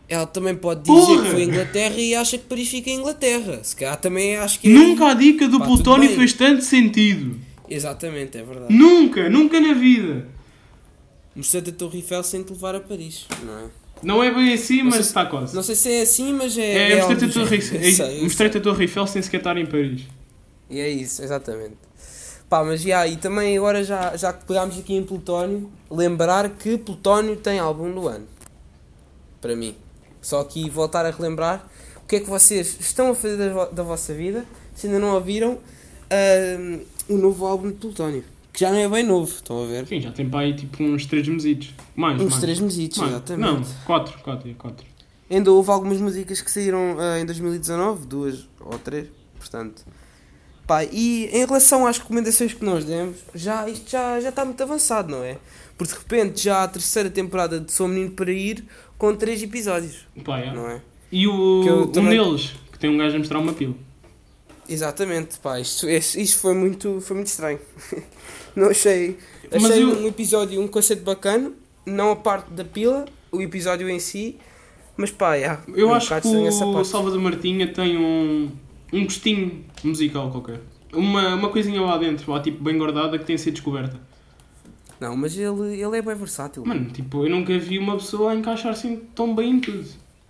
Ela 0.08 0.26
também 0.26 0.54
pode 0.54 0.82
dizer 0.82 0.92
Porra! 0.92 1.22
que 1.24 1.30
foi 1.30 1.42
Inglaterra 1.42 1.96
e 1.96 2.14
acha 2.14 2.38
que 2.38 2.44
Paris 2.44 2.68
fica 2.68 2.90
em 2.90 2.94
Inglaterra. 2.98 3.60
Se 3.64 3.74
calhar 3.74 3.96
também 3.96 4.36
acho 4.36 4.60
que 4.60 4.68
é. 4.68 4.70
Nunca 4.70 5.06
a 5.08 5.14
dica 5.14 5.48
do 5.48 5.58
Pá, 5.58 5.64
plutónio 5.64 6.10
fez 6.10 6.32
tanto 6.34 6.62
sentido. 6.62 7.40
Exatamente, 7.68 8.38
é 8.38 8.42
verdade. 8.42 8.72
Nunca, 8.72 9.28
nunca 9.28 9.58
na 9.60 9.72
vida. 9.72 10.28
Mostrei-te 11.34 11.70
a 11.70 11.72
Torre 11.72 11.98
Eiffel 11.98 12.22
sem 12.22 12.42
te 12.44 12.52
levar 12.52 12.76
a 12.76 12.80
Paris, 12.80 13.26
não 13.44 13.58
é? 13.58 13.64
Não 14.02 14.22
é 14.22 14.32
bem 14.32 14.52
assim, 14.52 14.78
Não 14.78 14.86
mas 14.86 14.96
se- 14.96 15.00
está 15.02 15.24
quase. 15.24 15.54
Não 15.54 15.62
sei 15.62 15.74
se 15.74 15.90
é 15.90 16.02
assim, 16.02 16.32
mas 16.32 16.56
é. 16.58 16.62
É, 16.62 16.92
é 16.92 16.96
mostrei-te 17.06 17.24
a 17.24 18.22
mostrei-te 18.22 18.58
a 18.58 18.60
Torre 18.60 18.84
Eiffel 18.84 19.06
sem 19.06 19.22
sequer 19.22 19.38
estar 19.38 19.56
em 19.56 19.66
Paris. 19.66 20.02
E 20.74 20.80
é 20.80 20.88
isso, 20.88 21.22
exatamente. 21.22 21.76
Pá, 22.48 22.64
mas 22.64 22.82
já, 22.82 23.06
e 23.06 23.16
também 23.16 23.56
agora 23.56 23.84
já, 23.84 24.16
já 24.16 24.32
que 24.32 24.44
pegámos 24.44 24.76
aqui 24.76 24.92
em 24.94 25.04
Plutónio, 25.04 25.70
lembrar 25.88 26.50
que 26.50 26.76
Plutónio 26.76 27.36
tem 27.36 27.60
álbum 27.60 27.92
do 27.92 28.08
ano. 28.08 28.26
Para 29.40 29.54
mim. 29.54 29.76
Só 30.20 30.40
aqui 30.40 30.68
voltar 30.68 31.06
a 31.06 31.10
relembrar 31.10 31.64
o 32.02 32.06
que 32.08 32.16
é 32.16 32.20
que 32.20 32.28
vocês 32.28 32.76
estão 32.80 33.10
a 33.10 33.14
fazer 33.14 33.36
da, 33.36 33.66
da 33.66 33.82
vossa 33.84 34.12
vida, 34.12 34.44
se 34.74 34.88
ainda 34.88 34.98
não 34.98 35.14
ouviram 35.14 35.58
ahm, 36.10 36.80
o 37.08 37.16
novo 37.16 37.46
álbum 37.46 37.68
de 37.68 37.76
Plutónio. 37.76 38.24
Que 38.52 38.60
já 38.60 38.70
não 38.70 38.78
é 38.78 38.88
bem 38.88 39.04
novo, 39.04 39.32
estão 39.32 39.62
a 39.62 39.66
ver? 39.66 39.86
Sim, 39.86 40.00
já 40.00 40.10
tem 40.10 40.28
para 40.28 40.40
aí 40.40 40.54
tipo 40.56 40.82
uns 40.82 41.06
3 41.06 41.28
mesitos. 41.28 41.72
Mais, 41.94 42.20
Uns 42.20 42.30
mais. 42.30 42.40
três 42.40 42.58
mesitos, 42.58 42.98
Mais. 42.98 43.12
exatamente. 43.12 43.48
Não, 43.48 43.62
4, 43.86 44.18
4, 44.22 44.54
4. 44.54 44.86
Ainda 45.30 45.52
houve 45.52 45.70
algumas 45.70 45.98
músicas 46.00 46.40
que 46.40 46.50
saíram 46.50 46.96
ah, 46.98 47.20
em 47.20 47.26
2019, 47.26 48.06
duas 48.06 48.48
ou 48.60 48.76
três, 48.78 49.06
portanto. 49.38 49.84
Pá, 50.66 50.82
e 50.84 51.26
em 51.32 51.44
relação 51.44 51.86
às 51.86 51.98
recomendações 51.98 52.54
que 52.54 52.64
nós 52.64 52.84
demos, 52.84 53.16
já, 53.34 53.68
isto 53.68 53.90
já, 53.90 54.18
já 54.20 54.30
está 54.30 54.44
muito 54.44 54.62
avançado, 54.62 55.10
não 55.10 55.22
é? 55.22 55.36
Porque 55.76 55.92
de 55.92 55.98
repente 55.98 56.42
já 56.42 56.58
há 56.58 56.62
a 56.64 56.68
terceira 56.68 57.10
temporada 57.10 57.60
de 57.60 57.70
Sou 57.70 57.86
Menino 57.86 58.12
para 58.12 58.32
Ir 58.32 58.64
com 58.96 59.14
três 59.14 59.42
episódios, 59.42 60.06
Pá, 60.24 60.38
é. 60.38 60.52
não 60.54 60.68
é? 60.70 60.80
E 61.12 61.26
o, 61.28 61.60
Que 61.62 61.68
eu 61.68 61.82
um 61.82 61.86
também- 61.88 62.18
deles, 62.18 62.54
que 62.72 62.78
tem 62.78 62.88
um 62.90 62.96
gajo 62.96 63.16
a 63.16 63.18
mostrar 63.18 63.38
uma 63.40 63.52
pila. 63.52 63.74
Exatamente, 64.68 65.38
pá, 65.40 65.60
isto, 65.60 65.86
isto 65.88 66.38
foi, 66.38 66.54
muito, 66.54 67.00
foi 67.02 67.16
muito 67.16 67.26
estranho. 67.28 67.58
não 68.56 68.68
achei. 68.70 69.18
Mas 69.52 69.64
Achei 69.66 69.82
eu- 69.82 69.98
um 70.02 70.06
episódio, 70.08 70.60
um 70.60 70.66
conceito 70.66 71.02
bacana, 71.02 71.52
não 71.84 72.10
a 72.12 72.16
parte 72.16 72.50
da 72.52 72.64
pila, 72.64 73.04
o 73.30 73.42
episódio 73.42 73.88
em 73.90 73.98
si, 73.98 74.38
mas 74.96 75.10
pá, 75.10 75.34
yeah, 75.34 75.62
Eu 75.74 75.88
é 75.88 75.92
um 75.92 75.94
acho 75.94 76.18
que 76.20 76.28
o. 76.28 76.84
Salvador 76.84 77.20
Martinha 77.20 77.70
tem 77.70 77.98
um, 77.98 78.50
um 78.94 79.04
gostinho 79.04 79.64
musical 79.82 80.30
qualquer. 80.30 80.60
Uma, 80.92 81.34
uma 81.34 81.48
coisinha 81.48 81.80
lá 81.80 81.98
dentro, 81.98 82.30
lá 82.30 82.40
tipo 82.40 82.62
bem 82.62 82.78
guardada, 82.78 83.18
que 83.18 83.24
tem 83.24 83.34
a 83.34 83.38
ser 83.38 83.50
descoberta. 83.50 83.98
Não, 85.00 85.16
mas 85.16 85.36
ele, 85.36 85.80
ele 85.82 85.96
é 85.98 86.02
bem 86.02 86.14
versátil. 86.14 86.64
Mano, 86.64 86.90
tipo, 86.90 87.24
eu 87.24 87.30
nunca 87.30 87.58
vi 87.58 87.78
uma 87.78 87.96
pessoa 87.96 88.30
a 88.32 88.34
encaixar-se 88.34 88.96
tão 89.14 89.34
bem 89.34 89.54
em 89.54 89.60
tudo. 89.60 89.84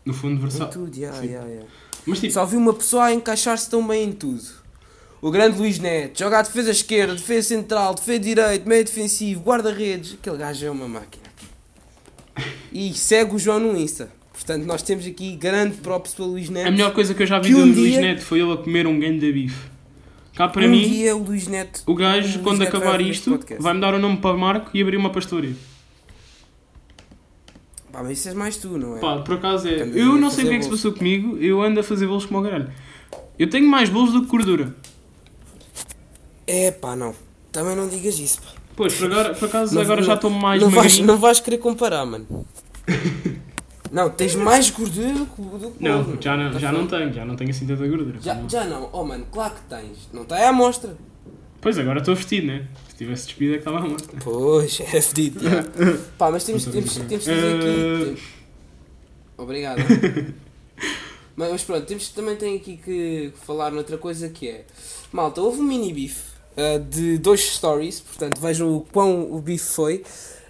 No 0.04 0.12
fundo, 0.14 0.36
Em 0.36 0.38
versátil. 0.38 0.84
tudo, 0.84 0.96
yeah, 0.96 1.18
Sim. 1.20 1.26
yeah, 1.26 1.48
yeah. 1.48 1.68
Mas 2.06 2.20
tipo, 2.20 2.32
Só 2.32 2.44
vi 2.46 2.56
uma 2.56 2.72
pessoa 2.74 3.04
a 3.04 3.12
encaixar-se 3.14 3.68
tão 3.70 3.86
bem 3.86 4.08
em 4.08 4.12
tudo. 4.12 4.42
O 5.20 5.30
grande 5.30 5.58
Luís 5.58 5.78
Neto, 5.78 6.18
joga 6.18 6.38
a 6.38 6.42
defesa 6.42 6.70
esquerda, 6.70 7.14
defesa 7.14 7.48
central, 7.48 7.94
defesa 7.94 8.18
direito, 8.18 8.68
meio 8.68 8.84
defensivo, 8.84 9.42
guarda-redes. 9.42 10.14
Aquele 10.14 10.36
gajo 10.38 10.66
é 10.66 10.70
uma 10.70 10.88
máquina. 10.88 11.24
E 12.72 12.92
segue 12.92 13.36
o 13.36 13.38
João 13.38 13.60
no 13.60 13.76
Insta. 13.78 14.10
Portanto, 14.34 14.64
nós 14.66 14.82
temos 14.82 15.06
aqui 15.06 15.36
grande 15.36 15.76
props 15.76 16.12
para 16.12 16.24
Luís 16.26 16.50
Neto. 16.50 16.66
a 16.68 16.70
melhor 16.70 16.92
coisa 16.92 17.14
que 17.14 17.22
eu 17.22 17.26
já 17.26 17.38
vi 17.38 17.52
do 17.52 17.60
um 17.60 17.64
Luís 17.64 17.92
dia- 17.92 18.00
Neto 18.00 18.20
foi 18.22 18.40
ele 18.40 18.52
a 18.52 18.56
comer 18.56 18.86
um 18.86 18.98
ganho 19.00 19.18
de 19.18 19.32
bife. 19.32 19.70
Cá 20.34 20.48
para 20.48 20.66
um 20.66 20.70
mim, 20.70 20.86
dia 20.88 21.14
o 21.16 21.22
Luís 21.22 21.46
Neto. 21.46 21.82
o 21.86 21.94
gajo, 21.94 22.40
o 22.40 22.42
quando 22.42 22.58
Neto 22.58 22.76
acabar 22.76 23.00
isto, 23.00 23.38
vai-me 23.60 23.80
dar 23.80 23.94
o 23.94 23.98
nome 23.98 24.16
para 24.18 24.36
Marco 24.36 24.70
e 24.74 24.82
abrir 24.82 24.96
uma 24.96 25.10
pastoria. 25.10 25.54
Pá, 27.92 28.02
mas 28.02 28.18
isso 28.18 28.28
és 28.28 28.34
mais 28.34 28.56
tu, 28.56 28.76
não 28.76 28.96
é? 28.96 29.00
Pá, 29.00 29.18
por 29.18 29.36
acaso 29.36 29.68
é. 29.68 29.82
Eu 29.94 30.16
não 30.16 30.28
sei 30.30 30.44
o 30.44 30.48
que 30.48 30.54
é 30.54 30.58
que 30.58 30.64
se 30.64 30.70
passou 30.70 30.92
comigo, 30.92 31.38
eu 31.38 31.62
ando 31.62 31.78
a 31.78 31.82
fazer 31.84 32.08
bolos 32.08 32.26
como 32.26 32.40
o 32.40 32.42
caralho. 32.42 32.72
Eu 33.38 33.48
tenho 33.48 33.68
mais 33.68 33.88
bolos 33.88 34.12
do 34.12 34.22
que 34.22 34.26
gordura. 34.26 34.74
É 36.46 36.72
pá, 36.72 36.96
não. 36.96 37.14
Também 37.52 37.76
não 37.76 37.88
digas 37.88 38.18
isso, 38.18 38.42
pá. 38.42 38.48
Pois, 38.74 38.94
por, 38.94 39.06
agora, 39.12 39.34
por 39.34 39.46
acaso 39.48 39.72
Não- 39.76 39.82
agora 39.82 40.00
não- 40.00 40.06
já 40.08 40.14
estou 40.14 40.28
mais 40.30 40.60
não 40.60 40.68
vais, 40.70 40.98
não 40.98 41.16
vais 41.18 41.38
querer 41.38 41.58
comparar, 41.58 42.04
mano. 42.04 42.26
não, 43.94 44.10
tens 44.10 44.34
mais 44.34 44.70
gordura 44.70 45.12
do 45.12 45.24
que 45.24 45.40
do 45.40 45.70
que 45.70 45.84
Não, 45.84 46.20
já 46.20 46.36
não, 46.36 46.52
tá 46.52 46.58
já 46.58 46.72
não 46.72 46.84
tenho, 46.84 47.12
já 47.12 47.24
não 47.24 47.36
tenho 47.36 47.50
assim 47.50 47.64
tanta 47.64 47.86
gordura. 47.86 48.20
Já, 48.20 48.42
já 48.48 48.64
não, 48.64 48.90
oh 48.92 49.04
mano, 49.04 49.24
claro 49.30 49.54
que 49.54 49.60
tens. 49.68 50.08
Não 50.12 50.22
está 50.22 50.36
à 50.36 50.48
amostra. 50.48 50.96
Pois, 51.60 51.78
agora 51.78 52.00
estou 52.00 52.16
vestido, 52.16 52.48
né? 52.48 52.66
Se 52.88 52.96
tivesse 52.96 53.26
despido 53.26 53.52
é 53.52 53.58
que 53.58 53.60
estava 53.60 53.80
morto. 53.80 54.08
Pois, 54.24 54.80
é 54.80 55.00
fedido. 55.00 55.38
já. 55.38 55.62
Pá, 56.18 56.28
mas 56.28 56.42
temos, 56.42 56.64
temos, 56.64 56.92
temos 56.92 57.08
de 57.08 57.16
dizer 57.18 57.56
aqui. 57.56 58.18
Eh, 58.18 58.22
Obrigado. 59.36 59.78
mas, 61.36 61.52
mas 61.52 61.62
pronto, 61.62 61.86
temos, 61.86 62.08
também 62.08 62.34
tem 62.34 62.56
aqui 62.56 62.76
que 62.76 63.32
falar 63.46 63.70
noutra 63.70 63.96
coisa 63.96 64.28
que 64.28 64.48
é. 64.48 64.64
Malta, 65.12 65.40
houve 65.40 65.60
um 65.60 65.64
mini 65.64 65.92
bife 65.92 66.32
ah, 66.56 66.78
de 66.78 67.16
dois 67.18 67.40
stories, 67.40 68.00
portanto 68.00 68.40
vejam 68.40 68.74
o 68.74 68.80
quão 68.80 69.32
o 69.32 69.40
bife 69.40 69.72
foi. 69.72 70.02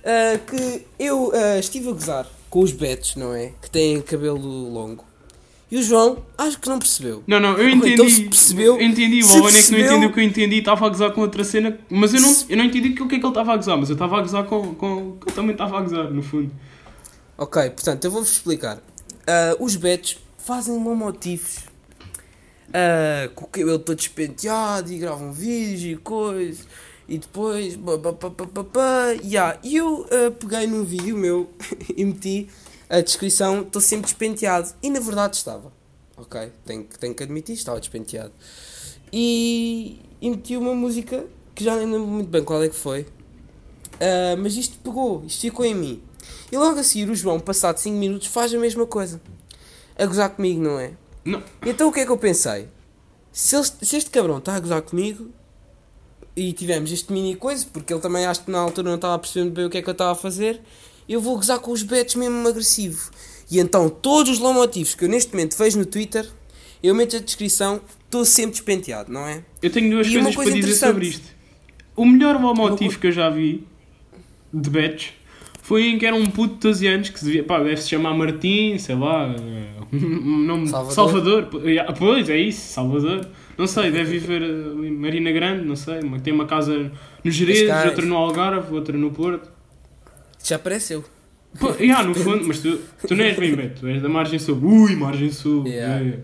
ah, 0.02 0.38
que 0.38 0.86
eu 0.98 1.30
ah, 1.34 1.58
estive 1.58 1.90
a 1.90 1.92
gozar 1.92 2.26
com 2.54 2.60
os 2.60 2.70
betos, 2.70 3.16
não 3.16 3.34
é? 3.34 3.50
Que 3.60 3.68
têm 3.68 4.00
cabelo 4.00 4.38
longo. 4.72 5.04
E 5.68 5.76
o 5.76 5.82
João, 5.82 6.18
acho 6.38 6.56
que 6.60 6.68
não 6.68 6.78
percebeu. 6.78 7.24
Não, 7.26 7.40
não, 7.40 7.48
eu 7.58 7.66
Ok, 7.66 7.72
entendi. 7.74 7.92
então 7.94 8.08
se 8.08 8.22
percebeu- 8.26 8.76
eu 8.76 8.80
entendi, 8.86 9.24
o 9.24 9.28
Alvan 9.28 9.48
é 9.58 9.60
que 9.60 9.72
não 9.72 9.78
entendeu 9.80 10.08
o 10.08 10.12
que 10.12 10.20
eu 10.20 10.24
entendi 10.24 10.54
e 10.54 10.58
estava 10.60 10.86
a 10.86 10.88
gozar 10.88 11.10
com 11.10 11.20
outra 11.22 11.42
cena. 11.42 11.76
Mas 11.90 12.14
eu 12.14 12.20
não, 12.20 12.32
eu 12.48 12.56
não 12.56 12.64
entendi 12.64 12.90
o 12.90 12.94
que 12.94 13.02
é 13.02 13.06
que 13.08 13.14
ele 13.16 13.26
estava 13.26 13.54
a 13.54 13.56
gozar, 13.56 13.76
mas 13.76 13.88
eu 13.90 13.94
estava 13.94 14.18
a 14.18 14.20
gozar 14.20 14.44
com, 14.44 14.72
com. 14.76 15.16
que 15.18 15.30
eu 15.30 15.34
também 15.34 15.50
estava 15.50 15.76
a 15.76 15.80
gozar, 15.80 16.08
no 16.12 16.22
fundo. 16.22 16.52
Ok, 17.36 17.70
portanto, 17.70 18.04
eu 18.04 18.10
vou-vos 18.12 18.30
explicar. 18.30 18.80
Ah, 19.26 19.56
os 19.58 19.74
betos 19.74 20.16
fazem 20.38 20.78
motivos 20.78 21.56
ah, 22.72 23.28
com 23.34 23.46
o 23.46 23.48
cabelo 23.48 23.80
todo 23.80 23.96
despenteado 23.96 24.92
e 24.92 24.98
gravam 24.98 25.32
vídeos 25.32 25.98
e 25.98 26.00
coisas. 26.00 26.68
E 27.08 27.18
depois. 27.18 27.76
Pá, 28.72 29.06
yeah. 29.22 29.58
E 29.62 29.76
eu 29.76 30.06
ah, 30.10 30.30
peguei 30.30 30.66
num 30.66 30.84
vídeo 30.84 31.16
meu 31.16 31.50
e 31.96 32.04
meti 32.04 32.48
a 32.88 33.00
descrição: 33.00 33.62
estou 33.62 33.80
sempre 33.80 34.06
despenteado. 34.06 34.72
E 34.82 34.90
na 34.90 35.00
verdade 35.00 35.36
estava. 35.36 35.72
Ok, 36.16 36.52
tenho, 36.64 36.84
que- 36.84 36.98
tenho 36.98 37.14
que 37.14 37.22
admitir, 37.22 37.54
estava 37.54 37.78
despenteado. 37.80 38.32
E, 39.12 40.00
e 40.20 40.30
meti 40.30 40.56
uma 40.56 40.74
música 40.74 41.24
que 41.54 41.62
já 41.64 41.76
nem 41.76 41.86
lembro 41.86 42.06
muito 42.06 42.28
bem 42.28 42.42
qual 42.44 42.62
é 42.62 42.68
que 42.68 42.74
foi. 42.76 43.06
Ah, 44.00 44.36
mas 44.38 44.56
isto 44.56 44.78
pegou, 44.78 45.24
isto 45.26 45.40
ficou 45.40 45.64
em 45.64 45.74
mim. 45.74 46.02
E 46.50 46.56
logo 46.56 46.78
a 46.78 46.82
seguir 46.84 47.10
o 47.10 47.14
João, 47.14 47.38
passado 47.38 47.78
5 47.78 47.96
minutos, 47.96 48.28
faz 48.28 48.52
a 48.54 48.58
mesma 48.58 48.86
coisa. 48.86 49.20
A 49.98 50.06
gozar 50.06 50.30
comigo, 50.30 50.62
não 50.62 50.78
é? 50.78 50.92
Não. 51.24 51.42
Então 51.64 51.88
o 51.88 51.92
que 51.92 52.00
é 52.00 52.04
que 52.06 52.10
eu 52.12 52.18
pensei? 52.18 52.68
Se, 53.32 53.56
ele- 53.56 53.64
se 53.82 53.96
este 53.96 54.10
cabrão 54.10 54.38
está 54.38 54.54
a 54.54 54.60
gozar 54.60 54.82
comigo 54.82 55.28
e 56.36 56.52
tivemos 56.52 56.90
este 56.92 57.12
mini 57.12 57.34
coisa, 57.36 57.66
porque 57.72 57.92
ele 57.92 58.00
também 58.00 58.26
acho 58.26 58.44
que 58.44 58.50
na 58.50 58.58
altura 58.58 58.88
não 58.88 58.96
estava 58.96 59.14
a 59.14 59.18
perceber 59.18 59.50
bem 59.50 59.64
o 59.66 59.70
que 59.70 59.78
é 59.78 59.82
que 59.82 59.88
eu 59.88 59.92
estava 59.92 60.12
a 60.12 60.14
fazer, 60.16 60.60
eu 61.08 61.20
vou 61.20 61.36
gozar 61.36 61.58
com 61.60 61.70
os 61.70 61.82
betos 61.82 62.14
mesmo 62.16 62.46
agressivo. 62.48 63.10
E 63.50 63.58
então 63.58 63.88
todos 63.88 64.32
os 64.32 64.38
lomotivos 64.38 64.94
que 64.94 65.04
eu 65.04 65.08
neste 65.08 65.32
momento 65.32 65.56
vejo 65.56 65.78
no 65.78 65.86
Twitter, 65.86 66.26
eu 66.82 66.94
meto 66.94 67.16
a 67.16 67.20
descrição, 67.20 67.80
estou 68.04 68.24
sempre 68.24 68.52
despenteado, 68.52 69.12
não 69.12 69.26
é? 69.26 69.42
Eu 69.62 69.70
tenho 69.70 69.90
duas 69.90 70.06
E 70.06 70.12
coisas 70.12 70.34
para 70.34 70.44
coisa 70.44 70.60
dizer 70.60 70.74
sobre 70.86 71.06
isto. 71.06 71.34
O 71.96 72.04
melhor 72.04 72.36
Uma 72.36 72.52
motivo 72.54 72.94
co- 72.94 73.00
que 73.00 73.06
eu 73.06 73.12
já 73.12 73.30
vi 73.30 73.66
de 74.52 74.70
bets 74.70 75.12
foi 75.62 75.86
em 75.86 75.98
que 75.98 76.04
era 76.04 76.14
um 76.16 76.26
puto 76.26 76.54
de 76.54 76.60
12 76.60 76.86
anos 76.86 77.08
que 77.10 77.18
se 77.18 77.24
devia, 77.24 77.44
pá, 77.44 77.58
deve-se 77.58 77.88
chamar 77.88 78.12
Martim, 78.14 78.76
sei 78.78 78.94
lá, 78.96 79.28
eh, 79.28 79.68
nome 79.96 80.68
Salvador. 80.68 80.92
Salvador. 80.94 81.66
Yeah, 81.66 81.92
Pois, 81.92 82.28
é 82.28 82.36
isso, 82.38 82.72
Salvador. 82.72 83.26
Não 83.56 83.66
sei, 83.66 83.90
deve 83.90 84.18
viver 84.18 84.42
ali 84.42 84.88
em 84.88 84.90
Marina 84.96 85.30
Grande, 85.32 85.64
não 85.64 85.76
sei, 85.76 86.00
tem 86.22 86.32
uma 86.32 86.46
casa 86.46 86.90
no 87.22 87.30
Jerez, 87.30 87.62
Cascais. 87.62 87.86
outra 87.90 88.04
no 88.06 88.16
Algarve, 88.16 88.74
outra 88.74 88.96
no 88.98 89.10
Porto. 89.12 89.48
Já 90.42 90.56
apareceu. 90.56 91.04
Pô, 91.60 91.68
yeah, 91.78 92.02
no 92.06 92.14
fundo, 92.14 92.44
mas 92.46 92.60
tu, 92.60 92.78
tu 93.06 93.14
não 93.14 93.24
és 93.24 93.36
bem 93.38 93.54
Beto, 93.54 93.80
tu 93.82 93.86
és 93.86 94.02
da 94.02 94.08
margem 94.08 94.38
sul. 94.38 94.58
Ui, 94.62 94.96
margem 94.96 95.30
sul. 95.30 95.66
Yeah. 95.66 96.00
yeah. 96.02 96.22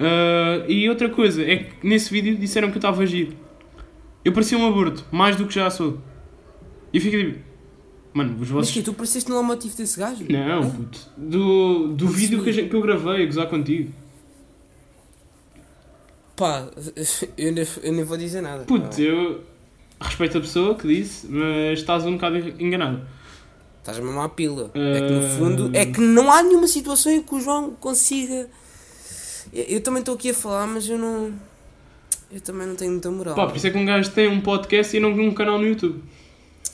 Ah, 0.00 0.64
e 0.68 0.88
outra 0.88 1.08
coisa, 1.08 1.42
é 1.42 1.56
que 1.56 1.86
nesse 1.86 2.12
vídeo 2.12 2.36
disseram 2.36 2.68
que 2.70 2.76
eu 2.76 2.78
estava 2.78 3.00
a 3.00 3.02
agir. 3.02 3.36
Eu 4.24 4.32
parecia 4.32 4.56
um 4.56 4.66
aborto, 4.66 5.04
mais 5.10 5.34
do 5.36 5.46
que 5.46 5.54
já 5.54 5.68
sou. 5.70 5.98
E 6.92 7.00
fico 7.00 7.16
tipo, 7.16 7.38
mano, 8.14 8.32
os 8.34 8.38
Mas 8.40 8.48
vossos. 8.50 8.72
que 8.74 8.82
tu 8.82 8.92
pareceste 8.92 9.28
no 9.28 9.36
lomotivo 9.36 9.76
desse 9.76 9.98
gajo? 9.98 10.24
Não, 10.30 10.70
puto. 10.70 10.98
Do, 11.16 11.88
do 11.88 12.06
vídeo 12.08 12.42
que, 12.42 12.50
a 12.50 12.52
gente- 12.52 12.68
que 12.68 12.76
eu 12.76 12.80
gravei 12.80 13.22
a 13.24 13.26
gozar 13.26 13.46
contigo. 13.48 13.92
Pá, 16.38 16.66
eu 17.36 17.52
nem, 17.52 17.66
eu 17.82 17.92
nem 17.92 18.04
vou 18.04 18.16
dizer 18.16 18.40
nada. 18.40 18.64
Puto, 18.64 19.00
eu 19.00 19.42
respeito 20.00 20.38
a 20.38 20.40
pessoa 20.40 20.74
que 20.76 20.86
disse, 20.86 21.26
mas 21.26 21.80
estás 21.80 22.06
um 22.06 22.12
bocado 22.14 22.38
enganado. 22.62 23.02
Estás 23.80 23.98
a 23.98 24.02
mamar 24.02 24.26
a 24.26 24.28
pila. 24.28 24.70
É 24.74 25.00
que 25.00 25.12
no 25.12 25.26
Ah. 25.26 25.28
fundo, 25.30 25.70
é 25.76 25.84
que 25.86 26.00
não 26.00 26.30
há 26.30 26.42
nenhuma 26.42 26.68
situação 26.68 27.10
em 27.12 27.22
que 27.22 27.34
o 27.34 27.40
João 27.40 27.72
consiga. 27.80 28.48
Eu, 29.52 29.64
eu 29.64 29.80
também 29.80 30.00
estou 30.00 30.14
aqui 30.14 30.30
a 30.30 30.34
falar, 30.34 30.66
mas 30.66 30.88
eu 30.88 30.96
não. 30.98 31.32
Eu 32.30 32.40
também 32.40 32.66
não 32.66 32.76
tenho 32.76 32.92
muita 32.92 33.10
moral. 33.10 33.34
Pá, 33.34 33.46
por 33.46 33.56
isso 33.56 33.66
é 33.66 33.70
que 33.70 33.78
um 33.78 33.86
gajo 33.86 34.10
tem 34.10 34.28
um 34.28 34.40
podcast 34.40 34.96
e 34.96 35.00
não 35.00 35.10
um 35.10 35.32
canal 35.34 35.58
no 35.58 35.66
YouTube. 35.66 36.02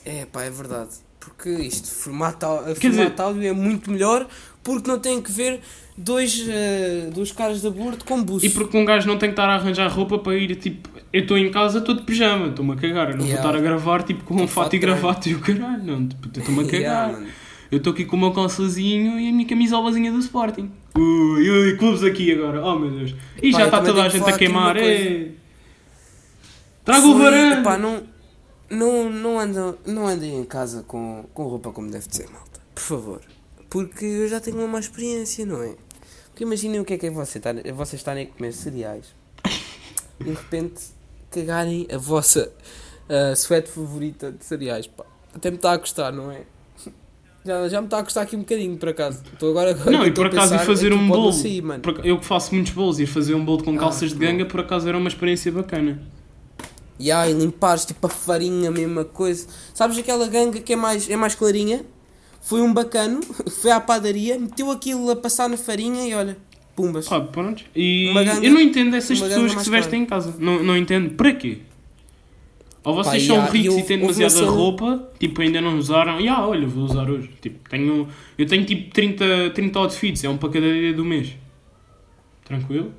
É 0.05 0.25
pá, 0.25 0.43
é 0.43 0.49
verdade. 0.51 0.89
Porque 1.19 1.49
isto, 1.49 1.87
formato, 1.87 2.45
Quer 2.79 2.89
dizer- 2.89 3.01
formato 3.03 3.21
áudio 3.23 3.47
é 3.47 3.53
muito 3.53 3.89
melhor 3.89 4.27
porque 4.65 4.89
não 4.91 4.99
tem 4.99 5.21
que 5.21 5.31
ver 5.31 5.61
dois, 5.97 6.43
eh, 6.49 7.09
dois 7.13 7.31
caras 7.31 7.61
de 7.61 7.67
aborto 7.67 8.03
com 8.03 8.21
buço. 8.21 8.45
E 8.45 8.49
porque 8.49 8.75
um 8.75 8.83
gajo 8.83 9.07
não 9.07 9.17
tem 9.17 9.29
que 9.29 9.33
estar 9.33 9.47
a 9.47 9.55
arranjar 9.55 9.87
roupa 9.89 10.17
para 10.19 10.35
ir, 10.35 10.55
tipo, 10.55 10.89
eu 11.13 11.21
estou 11.21 11.37
em 11.37 11.49
casa, 11.51 11.77
estou 11.77 11.95
de 11.95 12.01
pijama, 12.01 12.47
estou-me 12.47 12.73
a 12.73 12.75
cagar. 12.75 13.11
Eu 13.11 13.17
não 13.17 13.23
Yeah. 13.25 13.41
vou 13.41 13.51
estar 13.51 13.57
a 13.57 13.61
gravar, 13.61 14.03
tipo, 14.03 14.23
com 14.25 14.41
um 14.41 14.47
fato 14.47 14.75
e 14.75 14.79
treino. 14.79 14.97
gravata 14.99 15.29
e 15.29 15.35
o 15.35 15.39
caralho, 15.39 15.83
não, 15.83 16.07
tipo, 16.07 16.27
estou-me 16.37 16.61
a 16.61 16.65
cagar. 16.69 17.09
Yeah, 17.11 17.25
eu 17.71 17.77
estou 17.77 17.93
aqui 17.93 18.05
com 18.05 18.15
o 18.15 18.19
meu 18.19 18.31
calçazinho 18.31 19.19
e 19.19 19.29
a 19.29 19.31
minha 19.31 19.47
camisolazinha 19.47 20.11
do 20.11 20.19
Sporting. 20.19 20.71
Ui, 20.97 21.49
ui, 21.49 21.77
clubes 21.77 22.03
aqui 22.03 22.31
agora, 22.33 22.63
oh 22.65 22.77
meu 22.79 22.89
Deus. 22.89 23.13
E 23.41 23.51
já 23.51 23.65
está 23.65 23.81
toda 23.81 24.03
a 24.03 24.09
gente 24.09 24.27
a 24.29 24.37
queimar, 24.37 24.75
é. 24.77 25.27
Traga 26.83 27.05
o 27.07 27.17
varão! 27.17 27.59
epá, 27.59 27.77
não, 27.77 28.03
não, 28.69 29.09
não, 29.09 29.39
andam, 29.39 29.75
não 29.85 30.07
andem 30.07 30.39
em 30.39 30.43
casa 30.43 30.83
com, 30.87 31.25
com 31.33 31.43
roupa 31.43 31.71
como 31.71 31.89
deve 31.89 32.07
de 32.07 32.15
ser, 32.15 32.29
malta. 32.29 32.59
Por 32.73 32.81
favor. 32.81 33.21
Porque 33.75 34.05
eu 34.05 34.27
já 34.29 34.39
tenho 34.39 34.55
uma 34.57 34.67
má 34.67 34.79
experiência, 34.79 35.45
não 35.45 35.61
é? 35.61 35.75
Porque 36.29 36.45
imaginem 36.45 36.79
o 36.79 36.85
que 36.85 36.93
é 36.93 36.97
que 36.97 37.07
é 37.07 37.09
você 37.09 37.39
estar, 37.39 37.53
vocês 37.73 37.99
estarem 37.99 38.23
a 38.23 38.27
comer 38.27 38.53
cereais 38.53 39.07
e 40.17 40.23
de 40.23 40.29
repente 40.29 40.81
cagarem 41.29 41.85
a 41.93 41.97
vossa 41.97 42.53
uh, 43.09 43.35
suéte 43.35 43.69
favorita 43.69 44.31
de 44.31 44.45
cereais. 44.45 44.87
Pá. 44.87 45.03
Até 45.33 45.51
me 45.51 45.57
está 45.57 45.73
a 45.73 45.77
gostar, 45.77 46.13
não 46.13 46.31
é? 46.31 46.43
Já, 47.43 47.67
já 47.67 47.81
me 47.81 47.87
está 47.87 47.97
a 47.97 48.01
gostar 48.01 48.21
aqui 48.21 48.37
um 48.37 48.39
bocadinho, 48.39 48.77
por 48.77 48.87
acaso. 48.87 49.21
Estou 49.33 49.49
agora, 49.49 49.75
Não, 49.91 50.05
e 50.05 50.11
por 50.13 50.27
acaso 50.27 50.55
ir 50.55 50.59
fazer 50.59 50.93
um 50.93 51.05
bolo. 51.09 51.33
sair, 51.33 51.61
Eu 52.05 52.17
que 52.17 52.25
faço 52.25 52.55
muitos 52.55 52.71
bolos, 52.71 52.97
ir 53.01 53.07
fazer 53.07 53.35
um 53.35 53.43
bolo 53.43 53.61
com 53.61 53.75
Ah, 53.75 53.79
calças 53.79 54.11
de 54.11 54.15
bom. 54.15 54.21
ganga, 54.21 54.45
por 54.45 54.61
acaso 54.61 54.87
era 54.87 54.97
uma 54.97 55.09
experiência 55.09 55.51
bacana. 55.51 56.01
E 56.97 57.11
aí 57.11 57.33
limpares 57.33 57.83
tipo 57.83 58.07
a 58.07 58.09
farinha, 58.09 58.69
a 58.69 58.71
mesma 58.71 59.03
coisa. 59.03 59.45
Sabes 59.73 59.97
aquela 59.97 60.27
ganga 60.27 60.61
que 60.61 60.71
é 60.71 60.75
mais, 60.77 61.09
é 61.09 61.17
mais 61.17 61.35
clarinha? 61.35 61.85
Foi 62.45 62.61
um 62.61 62.71
bacano, 62.71 63.21
foi 63.61 63.71
à 63.71 63.79
padaria, 63.79 64.37
meteu 64.37 64.69
aquilo 64.69 65.09
a 65.09 65.15
passar 65.15 65.49
na 65.49 65.57
farinha 65.57 66.07
e 66.07 66.13
olha, 66.13 66.37
pumbas. 66.75 67.07
Pá, 67.07 67.19
pronto. 67.19 67.63
E 67.75 68.13
eu 68.43 68.51
não 68.51 68.61
entendo 68.61 68.95
essas 68.95 69.19
pessoas 69.19 69.55
que 69.55 69.63
se 69.63 69.69
vestem 69.69 70.03
em 70.03 70.05
casa. 70.05 70.35
Não, 70.37 70.63
não 70.63 70.77
entendo. 70.77 71.15
Para 71.15 71.33
quê? 71.33 71.57
Ou 72.83 72.93
vocês 72.93 73.23
Pá, 73.23 73.27
são 73.27 73.35
yeah, 73.37 73.51
ricos 73.51 73.75
e 73.77 73.79
e 73.79 73.83
têm 73.83 73.97
demasiada 73.97 74.45
roupa, 74.45 75.09
tipo, 75.19 75.41
ainda 75.41 75.59
não 75.59 75.75
usaram. 75.75 76.21
E 76.21 76.27
ah, 76.27 76.47
olha, 76.47 76.67
vou 76.67 76.83
usar 76.83 77.09
hoje. 77.09 77.31
Tipo, 77.41 77.67
tenho, 77.67 78.07
eu 78.37 78.45
tenho 78.45 78.63
tipo 78.63 78.93
30, 78.93 79.49
30 79.49 79.79
outfits, 79.79 80.23
é 80.23 80.29
um 80.29 80.37
para 80.37 80.49
cada 80.49 80.71
dia 80.71 80.93
do 80.93 81.03
mês. 81.03 81.35
Tranquilo? 82.43 82.93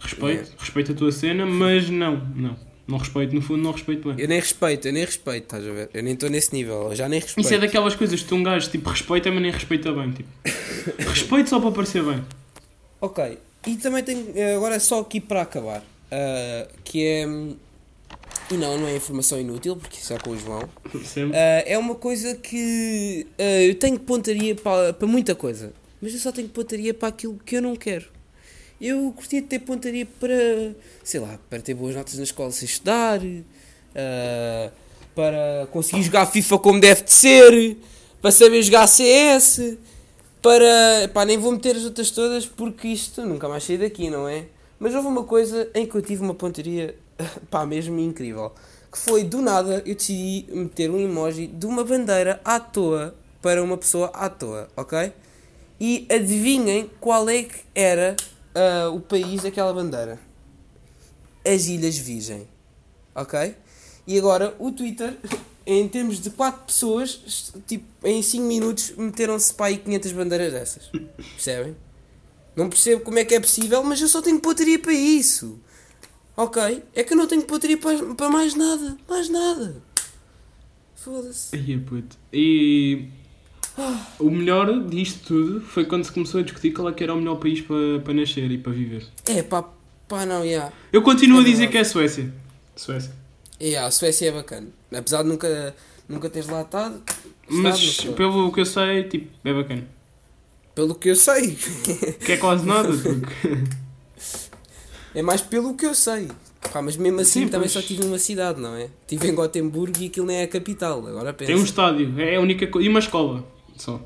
Respeito, 0.00 0.26
Yeah. 0.26 0.50
respeito 0.58 0.92
a 0.92 0.94
tua 0.96 1.12
cena, 1.12 1.46
mas 1.46 1.88
não, 1.88 2.20
não. 2.34 2.56
Não 2.88 2.96
respeito, 2.96 3.34
no 3.34 3.42
fundo, 3.42 3.62
não 3.62 3.72
respeito 3.72 4.08
bem. 4.08 4.18
Eu 4.18 4.26
nem 4.26 4.40
respeito, 4.40 4.88
eu 4.88 4.92
nem 4.94 5.04
respeito, 5.04 5.44
estás 5.44 5.66
a 5.66 5.70
ver? 5.70 5.90
Eu 5.92 6.02
nem 6.02 6.14
estou 6.14 6.30
nesse 6.30 6.54
nível, 6.54 6.88
eu 6.88 6.96
já 6.96 7.06
nem 7.06 7.20
respeito. 7.20 7.44
Isso 7.44 7.54
é 7.54 7.58
daquelas 7.58 7.94
coisas 7.94 8.22
que 8.22 8.32
um 8.32 8.42
gajo 8.42 8.70
tipo 8.70 8.88
respeita, 8.88 9.30
mas 9.30 9.42
nem 9.42 9.50
respeita 9.50 9.92
bem. 9.92 10.10
Tipo, 10.10 10.28
respeito 11.10 11.50
só 11.50 11.60
para 11.60 11.70
parecer 11.70 12.02
bem. 12.02 12.24
Ok, 12.98 13.38
e 13.66 13.76
também 13.76 14.02
tenho, 14.02 14.32
eh, 14.34 14.56
agora 14.56 14.80
só 14.80 15.00
aqui 15.00 15.20
para 15.20 15.42
acabar, 15.42 15.84
ah, 16.10 16.66
que 16.82 17.04
é, 17.04 17.24
e 18.50 18.56
não, 18.56 18.78
não 18.78 18.88
é 18.88 18.96
informação 18.96 19.38
inútil, 19.38 19.76
porque 19.76 19.98
isso 19.98 20.14
é 20.14 20.18
com 20.18 20.30
o 20.30 20.38
João. 20.38 20.66
Ah, 21.34 21.62
é 21.66 21.76
uma 21.76 21.94
coisa 21.94 22.36
que 22.36 23.26
ah, 23.38 23.62
eu 23.62 23.74
tenho 23.74 24.00
pontaria 24.00 24.54
para, 24.54 24.94
para 24.94 25.06
muita 25.06 25.34
coisa, 25.34 25.74
mas 26.00 26.14
eu 26.14 26.20
só 26.20 26.32
tenho 26.32 26.48
pontaria 26.48 26.94
para 26.94 27.08
aquilo 27.08 27.38
que 27.44 27.56
eu 27.56 27.62
não 27.62 27.76
quero. 27.76 28.06
Eu 28.80 29.12
curtia 29.14 29.42
ter 29.42 29.58
pontaria 29.58 30.06
para, 30.06 30.74
sei 31.02 31.18
lá, 31.18 31.38
para 31.50 31.60
ter 31.60 31.74
boas 31.74 31.96
notas 31.96 32.14
na 32.14 32.22
escola 32.22 32.52
sem 32.52 32.66
estudar, 32.66 33.20
ah, 33.94 34.70
para 35.14 35.66
conseguir 35.72 36.02
jogar 36.04 36.26
FIFA 36.26 36.58
como 36.58 36.80
deve 36.80 37.02
de 37.02 37.12
ser, 37.12 37.76
para 38.22 38.30
saber 38.30 38.62
jogar 38.62 38.86
CS, 38.86 39.76
para. 40.40 41.08
pá, 41.12 41.24
nem 41.24 41.36
vou 41.36 41.50
meter 41.50 41.74
as 41.74 41.84
outras 41.84 42.10
todas 42.12 42.46
porque 42.46 42.88
isto 42.88 43.26
nunca 43.26 43.48
mais 43.48 43.64
saí 43.64 43.78
daqui, 43.78 44.08
não 44.08 44.28
é? 44.28 44.44
Mas 44.78 44.94
houve 44.94 45.08
uma 45.08 45.24
coisa 45.24 45.68
em 45.74 45.86
que 45.86 45.94
eu 45.96 46.02
tive 46.02 46.22
uma 46.22 46.34
pontaria, 46.34 46.94
pá, 47.50 47.66
mesmo 47.66 47.98
incrível. 47.98 48.52
Que 48.92 48.98
foi 48.98 49.24
do 49.24 49.42
nada 49.42 49.82
eu 49.84 49.94
decidi 49.94 50.46
meter 50.52 50.88
um 50.88 50.98
emoji 50.98 51.48
de 51.48 51.66
uma 51.66 51.84
bandeira 51.84 52.40
à 52.44 52.60
toa 52.60 53.14
para 53.42 53.62
uma 53.62 53.76
pessoa 53.76 54.06
à 54.14 54.28
toa, 54.30 54.68
ok? 54.76 55.12
E 55.80 56.06
adivinhem 56.10 56.90
qual 57.00 57.28
é 57.28 57.42
que 57.42 57.58
era 57.74 58.16
ah, 58.58 58.90
o 58.90 59.00
país 59.00 59.42
daquela 59.42 59.72
bandeira? 59.72 60.18
As 61.44 61.66
Ilhas 61.66 61.96
Virgem, 61.96 62.48
ok? 63.14 63.54
E 64.06 64.18
agora 64.18 64.54
o 64.58 64.72
Twitter, 64.72 65.16
em 65.64 65.88
termos 65.88 66.20
de 66.20 66.30
4 66.30 66.64
pessoas, 66.66 67.52
tipo, 67.66 67.86
em 68.04 68.22
5 68.22 68.44
minutos 68.44 68.90
meteram-se 68.96 69.54
para 69.54 69.66
aí 69.66 69.78
500 69.78 70.12
bandeiras 70.12 70.52
dessas. 70.52 70.90
Percebem? 71.16 71.76
Não 72.56 72.68
percebo 72.68 73.02
como 73.02 73.18
é 73.20 73.24
que 73.24 73.36
é 73.36 73.40
possível, 73.40 73.84
mas 73.84 74.00
eu 74.00 74.08
só 74.08 74.20
tenho 74.20 74.40
pontaria 74.40 74.80
para 74.80 74.92
isso. 74.92 75.60
Ok? 76.36 76.82
É 76.92 77.04
que 77.04 77.12
eu 77.12 77.16
não 77.16 77.28
tenho 77.28 77.42
pontaria 77.42 77.78
para, 77.78 78.14
para 78.16 78.28
mais 78.28 78.54
nada. 78.54 78.96
Mais 79.08 79.28
nada. 79.28 79.80
Foda-se. 80.96 81.56
Puto. 81.86 82.18
E 82.32 83.08
o 84.18 84.30
melhor 84.30 84.84
disto 84.86 85.26
tudo 85.26 85.60
foi 85.60 85.84
quando 85.84 86.04
se 86.04 86.12
começou 86.12 86.40
a 86.40 86.42
discutir 86.42 86.72
qual 86.72 86.88
é 86.88 86.92
que 86.92 87.02
era 87.02 87.14
o 87.14 87.18
melhor 87.18 87.36
país 87.36 87.60
para, 87.60 88.00
para 88.04 88.14
nascer 88.14 88.50
e 88.50 88.58
para 88.58 88.72
viver. 88.72 89.06
É 89.26 89.42
pá, 89.42 89.64
pá 90.08 90.26
não, 90.26 90.46
já. 90.48 90.72
Eu 90.92 91.02
continuo 91.02 91.38
É 91.38 91.40
a 91.40 91.44
dizer 91.44 91.56
verdade. 91.68 91.72
que 91.72 91.78
é 91.78 91.84
Suécia. 91.84 92.32
Suécia. 92.76 93.12
Yeah, 93.60 93.88
a 93.88 93.90
Suécia 93.90 94.28
é 94.28 94.32
bacana. 94.32 94.68
Apesar 94.94 95.22
de 95.22 95.28
nunca, 95.28 95.74
nunca 96.08 96.30
teres 96.30 96.48
lá 96.48 96.62
estado. 96.62 97.00
Mas 97.48 98.00
pelo 98.16 98.52
que 98.52 98.60
eu 98.60 98.66
sei, 98.66 99.04
tipo, 99.04 99.28
é 99.44 99.52
bacana. 99.54 99.84
pelo 100.74 100.94
que 100.94 101.08
eu 101.10 101.16
sei. 101.16 101.56
Que 102.24 102.32
é 102.32 102.36
quase 102.36 102.66
nada, 102.66 102.88
é 105.14 105.22
mais 105.22 105.40
pelo 105.40 105.74
que 105.74 105.86
eu 105.86 105.94
sei. 105.94 106.28
Pá, 106.72 106.82
mas 106.82 106.96
mesmo 106.96 107.20
assim 107.20 107.42
Sim, 107.44 107.48
também 107.48 107.60
pois. 107.68 107.72
só 107.72 107.80
estive 107.80 108.04
numa 108.04 108.18
cidade, 108.18 108.60
não 108.60 108.74
é? 108.74 108.88
Estive 109.02 109.28
em 109.28 109.34
Gotemburgo 109.34 110.02
e 110.02 110.06
aquilo 110.06 110.26
nem 110.26 110.38
é 110.38 110.42
a 110.42 110.48
capital. 110.48 111.06
Agora 111.06 111.32
pensa. 111.32 111.52
Tem 111.52 111.60
um 111.60 111.64
estádio, 111.64 112.12
é 112.20 112.36
a 112.36 112.40
única 112.40 112.66
coisa. 112.66 112.86
E 112.86 112.90
uma 112.90 112.98
escola. 112.98 113.44
Só. 113.78 114.00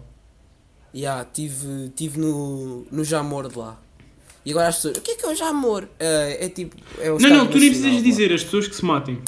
Yeah, 0.95 1.25
tive, 1.25 1.91
tive 1.97 2.21
no, 2.21 2.87
no 2.91 3.03
Jamor 3.03 3.49
de 3.49 3.59
lá. 3.59 3.79
E 4.45 4.51
agora 4.51 4.69
as 4.69 4.77
pessoas, 4.77 4.99
o 4.99 5.01
que 5.01 5.13
é 5.13 5.15
que 5.15 5.25
é 5.25 5.29
o 5.29 5.35
Jamor? 5.35 5.89
Ah, 5.99 6.05
é 6.39 6.49
tipo. 6.49 6.77
É 6.99 7.09
Não, 7.09 7.19
não, 7.19 7.47
tu 7.47 7.59
nem 7.59 7.71
precisas 7.71 8.03
dizer 8.03 8.33
as 8.33 8.45
pessoas 8.45 8.69
que 8.69 8.77
se 8.77 8.85
matem. 8.85 9.23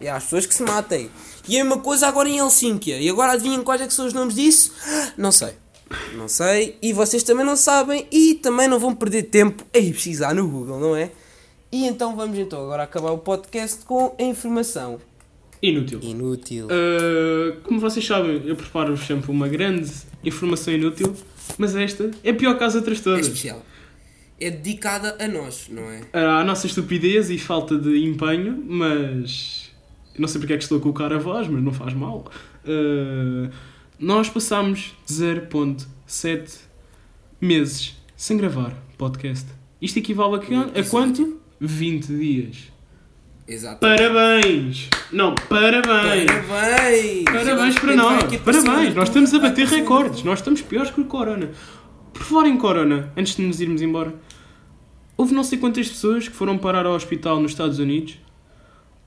E 0.00 0.08
há 0.08 0.16
as 0.16 0.24
pessoas 0.24 0.44
que 0.44 0.54
se 0.54 0.62
matem. 0.62 1.10
E 1.48 1.56
é 1.56 1.62
uma 1.62 1.78
coisa 1.78 2.06
agora 2.06 2.28
em 2.28 2.38
Helsínquia. 2.38 2.98
E 3.00 3.08
agora 3.08 3.32
adivinhem 3.32 3.62
quais 3.62 3.80
é 3.80 3.86
que 3.86 3.94
são 3.94 4.06
os 4.06 4.12
nomes 4.12 4.34
disso? 4.34 4.72
Não 5.16 5.32
sei. 5.32 5.54
Não 6.14 6.28
sei. 6.28 6.76
E 6.82 6.92
vocês 6.92 7.22
também 7.22 7.44
não 7.44 7.56
sabem. 7.56 8.06
E 8.10 8.34
também 8.34 8.66
não 8.66 8.78
vão 8.78 8.94
perder 8.94 9.24
tempo 9.24 9.64
a 9.72 9.78
ir 9.78 9.92
pesquisar 9.92 10.34
no 10.34 10.48
Google, 10.48 10.80
não 10.80 10.96
é? 10.96 11.10
E 11.70 11.86
então 11.86 12.16
vamos 12.16 12.38
então 12.38 12.62
agora 12.62 12.82
acabar 12.82 13.12
o 13.12 13.18
podcast 13.18 13.84
com 13.84 14.14
a 14.18 14.22
informação. 14.22 14.98
Inútil. 15.68 16.00
Inútil. 16.02 16.66
Uh, 16.66 17.60
como 17.62 17.80
vocês 17.80 18.04
sabem, 18.06 18.42
eu 18.44 18.54
preparo-vos 18.56 19.06
sempre 19.06 19.30
uma 19.30 19.48
grande 19.48 19.90
informação 20.22 20.74
inútil, 20.74 21.14
mas 21.58 21.74
esta 21.74 22.10
é 22.22 22.32
pior 22.32 22.56
que 22.58 22.64
as 22.64 22.74
outras 22.74 23.00
É 23.00 23.02
todas. 23.02 23.26
especial. 23.26 23.64
É 24.40 24.50
dedicada 24.50 25.16
a 25.18 25.28
nós, 25.28 25.68
não 25.70 25.84
é? 25.90 26.02
À 26.12 26.42
nossa 26.44 26.66
estupidez 26.66 27.30
e 27.30 27.38
falta 27.38 27.78
de 27.78 28.04
empenho, 28.04 28.62
mas. 28.66 29.70
Não 30.18 30.28
sei 30.28 30.40
porque 30.40 30.52
é 30.52 30.56
que 30.56 30.62
estou 30.64 30.78
a 30.78 30.80
colocar 30.80 31.12
a 31.12 31.18
voz, 31.18 31.48
mas 31.48 31.62
não 31.62 31.72
faz 31.72 31.94
mal. 31.94 32.30
Uh, 32.66 33.48
nós 33.98 34.28
passámos 34.28 34.92
0.7 35.08 36.58
meses 37.40 37.94
sem 38.16 38.36
gravar 38.36 38.74
podcast. 38.98 39.46
Isto 39.80 39.98
equivale 39.98 40.36
a, 40.36 40.38
que- 40.38 40.54
a 40.80 40.84
quanto? 40.84 41.40
20 41.60 42.06
dias. 42.16 42.56
Exato. 43.46 43.80
Parabéns! 43.80 44.88
Não, 45.12 45.34
parabéns! 45.34 46.30
Parabéns! 46.48 47.24
Parabéns 47.24 47.78
para 47.78 47.96
nós! 47.96 48.36
Parabéns! 48.40 48.94
Nós 48.94 49.08
estamos 49.08 49.34
a 49.34 49.38
bater 49.38 49.66
recordes. 49.66 50.22
Nós 50.22 50.38
estamos 50.38 50.62
piores 50.62 50.90
que 50.90 51.00
o 51.00 51.04
Corona. 51.04 51.50
Por 52.12 52.22
falar 52.22 52.48
em 52.48 52.56
Corona, 52.56 53.12
antes 53.16 53.36
de 53.36 53.42
nos 53.42 53.60
irmos 53.60 53.82
embora, 53.82 54.14
houve 55.16 55.34
não 55.34 55.44
sei 55.44 55.58
quantas 55.58 55.88
pessoas 55.88 56.28
que 56.28 56.34
foram 56.34 56.56
parar 56.56 56.86
ao 56.86 56.94
hospital 56.94 57.40
nos 57.40 57.52
Estados 57.52 57.78
Unidos 57.78 58.18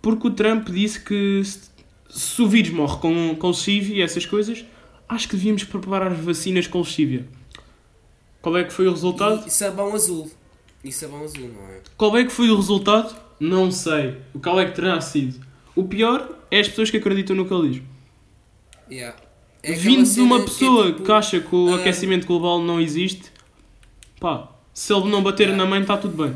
porque 0.01 0.27
o 0.27 0.31
Trump 0.31 0.69
disse 0.69 1.01
que 1.01 1.43
se, 1.43 1.69
se 2.09 2.41
o 2.41 2.47
vírus 2.47 2.71
morre 2.71 2.97
com, 2.99 3.35
com 3.35 3.47
lexívia 3.47 3.95
e 3.97 4.01
essas 4.01 4.25
coisas, 4.25 4.63
acho 5.07 5.27
que 5.27 5.35
devíamos 5.35 5.63
preparar 5.63 6.11
as 6.11 6.19
vacinas 6.19 6.67
com 6.67 6.79
lexívia. 6.79 7.27
Qual 8.41 8.55
é 8.57 8.63
que 8.63 8.71
foi 8.71 8.87
o 8.87 8.91
resultado? 8.91 9.45
E 9.45 9.51
sabão 9.51 9.93
azul. 9.93 10.31
E 10.83 10.91
sabão 10.91 11.23
azul, 11.23 11.49
não 11.49 11.67
é? 11.69 11.81
Qual 11.97 12.17
é 12.17 12.23
que 12.23 12.31
foi 12.31 12.49
o 12.49 12.55
resultado? 12.55 13.15
Não 13.39 13.71
sei. 13.71 14.17
O 14.33 14.39
qual 14.39 14.59
é 14.59 14.65
que 14.65 14.75
terá 14.75 14.99
sido? 15.01 15.45
O 15.75 15.83
pior 15.83 16.37
é 16.49 16.59
as 16.59 16.67
pessoas 16.67 16.89
que 16.89 16.97
acreditam 16.97 17.35
no 17.35 17.45
que 17.45 17.53
ele 17.53 17.69
diz. 17.69 17.83
Yeah. 18.89 19.17
É 19.61 19.73
Vindo 19.73 20.09
de 20.09 20.21
uma 20.21 20.37
que 20.37 20.43
é 20.43 20.45
pessoa 20.45 20.85
tipo, 20.87 21.03
que 21.03 21.11
acha 21.11 21.39
que 21.39 21.55
o 21.55 21.73
ah, 21.73 21.77
aquecimento 21.77 22.25
global 22.25 22.61
não 22.61 22.79
existe, 22.79 23.31
pá, 24.19 24.49
se 24.73 24.93
ele 24.93 25.09
não 25.09 25.21
bater 25.21 25.47
Yeah. 25.47 25.63
na 25.63 25.69
mãe, 25.69 25.81
está 25.81 25.97
tudo 25.97 26.23
bem. 26.23 26.35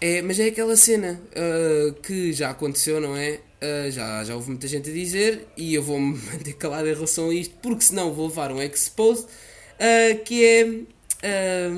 É, 0.00 0.22
mas 0.22 0.38
é 0.40 0.46
aquela 0.46 0.76
cena 0.76 1.20
ah, 1.36 1.94
que 2.02 2.32
já 2.32 2.50
aconteceu, 2.50 3.00
não 3.00 3.16
é? 3.16 3.40
uh, 3.64 3.90
já, 3.90 4.22
já 4.24 4.34
houve 4.34 4.50
muita 4.50 4.68
gente 4.68 4.90
a 4.90 4.92
dizer, 4.92 5.46
e 5.56 5.74
eu 5.74 5.82
vou-me 5.82 6.18
manter 6.30 6.54
calado 6.54 6.88
em 6.88 6.94
relação 6.94 7.30
a 7.30 7.34
isto, 7.34 7.54
porque 7.62 7.82
senão 7.82 8.12
vou 8.12 8.28
levar 8.28 8.52
um 8.52 8.62
expose, 8.62 9.24
uh, 9.24 10.24
que 10.24 10.44
é 10.44 11.68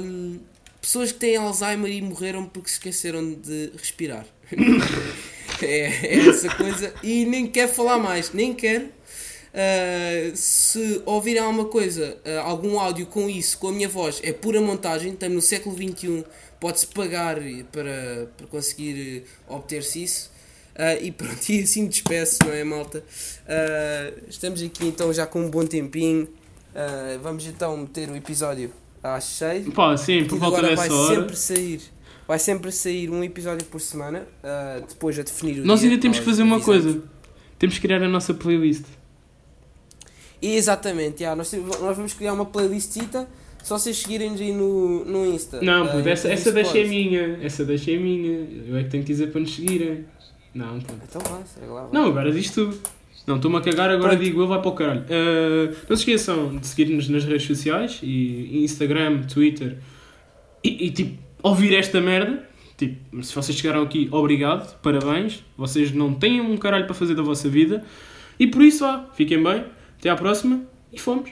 pessoas 0.86 1.10
que 1.10 1.18
têm 1.18 1.36
Alzheimer 1.36 1.90
e 1.90 2.00
morreram 2.00 2.46
porque 2.46 2.68
se 2.68 2.76
esqueceram 2.76 3.34
de 3.34 3.72
respirar. 3.76 4.24
é, 5.60 5.66
é 5.66 6.28
essa 6.28 6.48
coisa, 6.54 6.94
e 7.02 7.24
nem 7.24 7.48
quero 7.48 7.72
falar 7.72 7.98
mais, 7.98 8.32
nem 8.32 8.54
quero. 8.54 8.84
Uh, 8.86 10.36
se 10.36 11.02
ouvirem 11.04 11.42
alguma 11.42 11.64
coisa, 11.64 12.16
uh, 12.24 12.40
algum 12.44 12.78
áudio 12.78 13.06
com 13.06 13.28
isso, 13.28 13.58
com 13.58 13.68
a 13.68 13.72
minha 13.72 13.88
voz, 13.88 14.20
é 14.22 14.32
pura 14.32 14.60
montagem. 14.60 15.12
Estamos 15.12 15.34
no 15.34 15.42
século 15.42 15.74
XXI, 15.74 16.24
pode-se 16.60 16.86
pagar 16.86 17.36
para, 17.72 18.30
para 18.36 18.46
conseguir 18.46 19.24
obter-se 19.48 20.04
isso. 20.04 20.30
Uh, 20.76 21.02
e 21.02 21.10
pronto, 21.10 21.42
e 21.50 21.62
assim 21.62 21.88
despeço, 21.88 22.38
não 22.44 22.52
é, 22.52 22.62
malta? 22.62 23.02
estamos 24.28 24.62
aqui 24.62 24.86
então 24.86 25.12
já 25.12 25.26
com 25.26 25.40
um 25.40 25.50
bom 25.50 25.66
tempinho. 25.66 26.28
vamos 27.22 27.44
então 27.46 27.76
meter 27.76 28.08
o 28.08 28.14
episódio 28.14 28.70
às 29.02 29.24
6. 29.24 29.68
Pá, 29.74 29.96
sim, 29.96 30.24
por 30.24 30.38
volta 30.38 30.62
dessa 30.62 30.76
vai 30.76 30.90
hora. 30.90 31.14
sempre 31.16 31.36
sair. 31.36 31.80
Vai 32.26 32.38
sempre 32.38 32.72
sair 32.72 33.08
um 33.08 33.22
episódio 33.22 33.64
por 33.66 33.80
semana, 33.80 34.26
depois 34.88 35.16
a 35.18 35.22
definir 35.22 35.60
o 35.60 35.64
Nós 35.64 35.80
dia, 35.80 35.90
ainda 35.90 36.02
temos 36.02 36.18
que 36.18 36.24
fazer 36.24 36.42
uma 36.42 36.60
coisa. 36.60 37.00
Temos 37.58 37.76
que 37.76 37.82
criar 37.82 38.02
a 38.02 38.08
nossa 38.08 38.34
playlist. 38.34 38.84
Exatamente, 40.42 41.22
yeah, 41.22 41.36
nós, 41.36 41.50
nós 41.80 41.96
vamos 41.96 42.12
criar 42.12 42.32
uma 42.32 42.44
playlistita 42.44 43.26
só 43.66 43.76
vocês 43.76 43.96
seguirem-nos 43.98 44.40
aí 44.40 44.52
no, 44.52 45.04
no 45.04 45.26
Insta. 45.26 45.60
Não, 45.60 45.86
Ah, 45.86 45.88
puto, 45.88 46.08
essa, 46.08 46.28
essa 46.28 46.52
deixa 46.52 46.78
é 46.78 46.84
minha. 46.84 47.40
Essa 47.42 47.64
deixa 47.64 47.90
é 47.90 47.96
minha. 47.96 48.48
Eu 48.64 48.76
é 48.76 48.84
que 48.84 48.90
tenho 48.90 49.02
que 49.02 49.08
dizer 49.08 49.32
para 49.32 49.40
nos 49.40 49.56
seguirem. 49.56 50.04
Não, 50.54 50.78
puto. 50.78 50.94
Então 51.02 51.20
segue 51.44 51.66
lá. 51.66 51.82
vá. 51.82 51.88
Não, 51.92 52.06
agora 52.06 52.30
diz 52.30 52.48
tu. 52.52 52.72
Não, 53.26 53.36
estou-me 53.36 53.56
a 53.56 53.60
cagar, 53.60 53.90
agora 53.90 54.10
Pronto. 54.10 54.22
digo 54.22 54.40
eu, 54.40 54.46
vai 54.46 54.60
para 54.60 54.68
o 54.68 54.72
caralho. 54.72 55.04
Ah, 55.10 55.74
não 55.88 55.96
se 55.96 56.02
esqueçam 56.02 56.56
de 56.56 56.66
seguir-nos 56.66 57.08
nas 57.08 57.24
redes 57.24 57.46
sociais, 57.46 57.98
e 58.02 58.62
Instagram, 58.62 59.22
Twitter, 59.22 59.78
e, 60.62 60.86
e, 60.86 60.90
tipo, 60.90 61.18
ouvir 61.42 61.74
esta 61.74 62.00
merda. 62.00 62.48
Tipo, 62.76 63.22
se 63.24 63.34
vocês 63.34 63.56
chegaram 63.56 63.82
aqui, 63.82 64.08
obrigado, 64.12 64.78
parabéns. 64.80 65.42
Vocês 65.56 65.92
não 65.92 66.14
têm 66.14 66.40
um 66.40 66.56
caralho 66.56 66.84
para 66.84 66.94
fazer 66.94 67.14
da 67.14 67.22
vossa 67.22 67.48
vida. 67.48 67.82
E 68.38 68.46
por 68.46 68.62
isso, 68.62 68.84
vá, 68.84 69.08
fiquem 69.14 69.42
bem, 69.42 69.64
até 69.98 70.10
à 70.10 70.14
próxima, 70.14 70.62
e 70.92 70.98
fomos. 71.00 71.30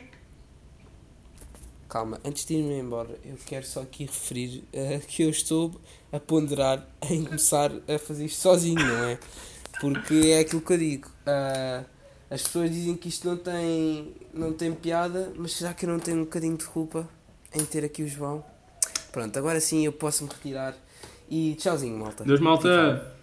Calma, 1.89 2.19
antes 2.25 2.45
de 2.45 2.55
irmos 2.55 2.73
embora, 2.73 3.11
eu 3.25 3.37
quero 3.47 3.65
só 3.65 3.83
aqui 3.83 4.05
referir 4.05 4.65
ah, 4.75 5.01
que 5.07 5.23
eu 5.23 5.31
estou 5.31 5.81
a 6.11 6.19
ponderar 6.19 6.85
em 7.09 7.25
começar 7.25 7.71
a 7.87 7.99
fazer 7.99 8.25
isto 8.25 8.41
sozinho, 8.41 8.85
não 8.85 9.05
é? 9.05 9.19
Porque 9.81 10.33
é 10.33 10.41
aquilo 10.41 10.61
que 10.61 10.73
eu 10.73 10.79
digo. 10.79 11.11
ah, 11.27 11.85
as 12.31 12.43
pessoas 12.43 12.71
dizem 12.71 12.97
que 12.97 13.09
isto 13.09 13.29
não 13.29 13.37
tem, 13.37 14.13
não 14.33 14.53
tem 14.53 14.73
piada, 14.73 15.33
mas 15.37 15.53
será 15.53 15.73
que 15.73 15.87
eu 15.87 15.91
não 15.91 16.01
tenho 16.01 16.19
um 16.19 16.25
bocadinho 16.25 16.57
de 16.57 16.65
culpa 16.65 17.09
em 17.55 17.65
ter 17.65 17.85
aqui 17.85 18.03
o 18.03 18.09
João? 18.09 18.45
Pronto, 19.13 19.39
agora 19.39 19.61
sim 19.61 19.85
eu 19.85 19.93
posso 19.93 20.25
me 20.25 20.31
retirar. 20.31 20.75
E 21.31 21.55
tchauzinho, 21.55 21.97
malta. 21.97 22.25
Deus, 22.25 22.41
malta. 22.41 23.15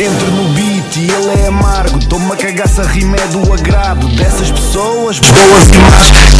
Entro 0.00 0.30
no 0.32 0.48
beat 0.54 0.96
e 0.96 1.10
ele 1.10 1.42
é 1.42 1.46
amargo 1.46 2.08
Toma 2.08 2.36
cagaça, 2.36 2.82
rima 2.82 3.16
é 3.16 3.26
do 3.28 3.52
agrado 3.52 4.08
Dessas 4.16 4.50
pessoas, 4.50 5.20
boas 5.20 5.68
e 5.68 5.78
más 5.78 6.32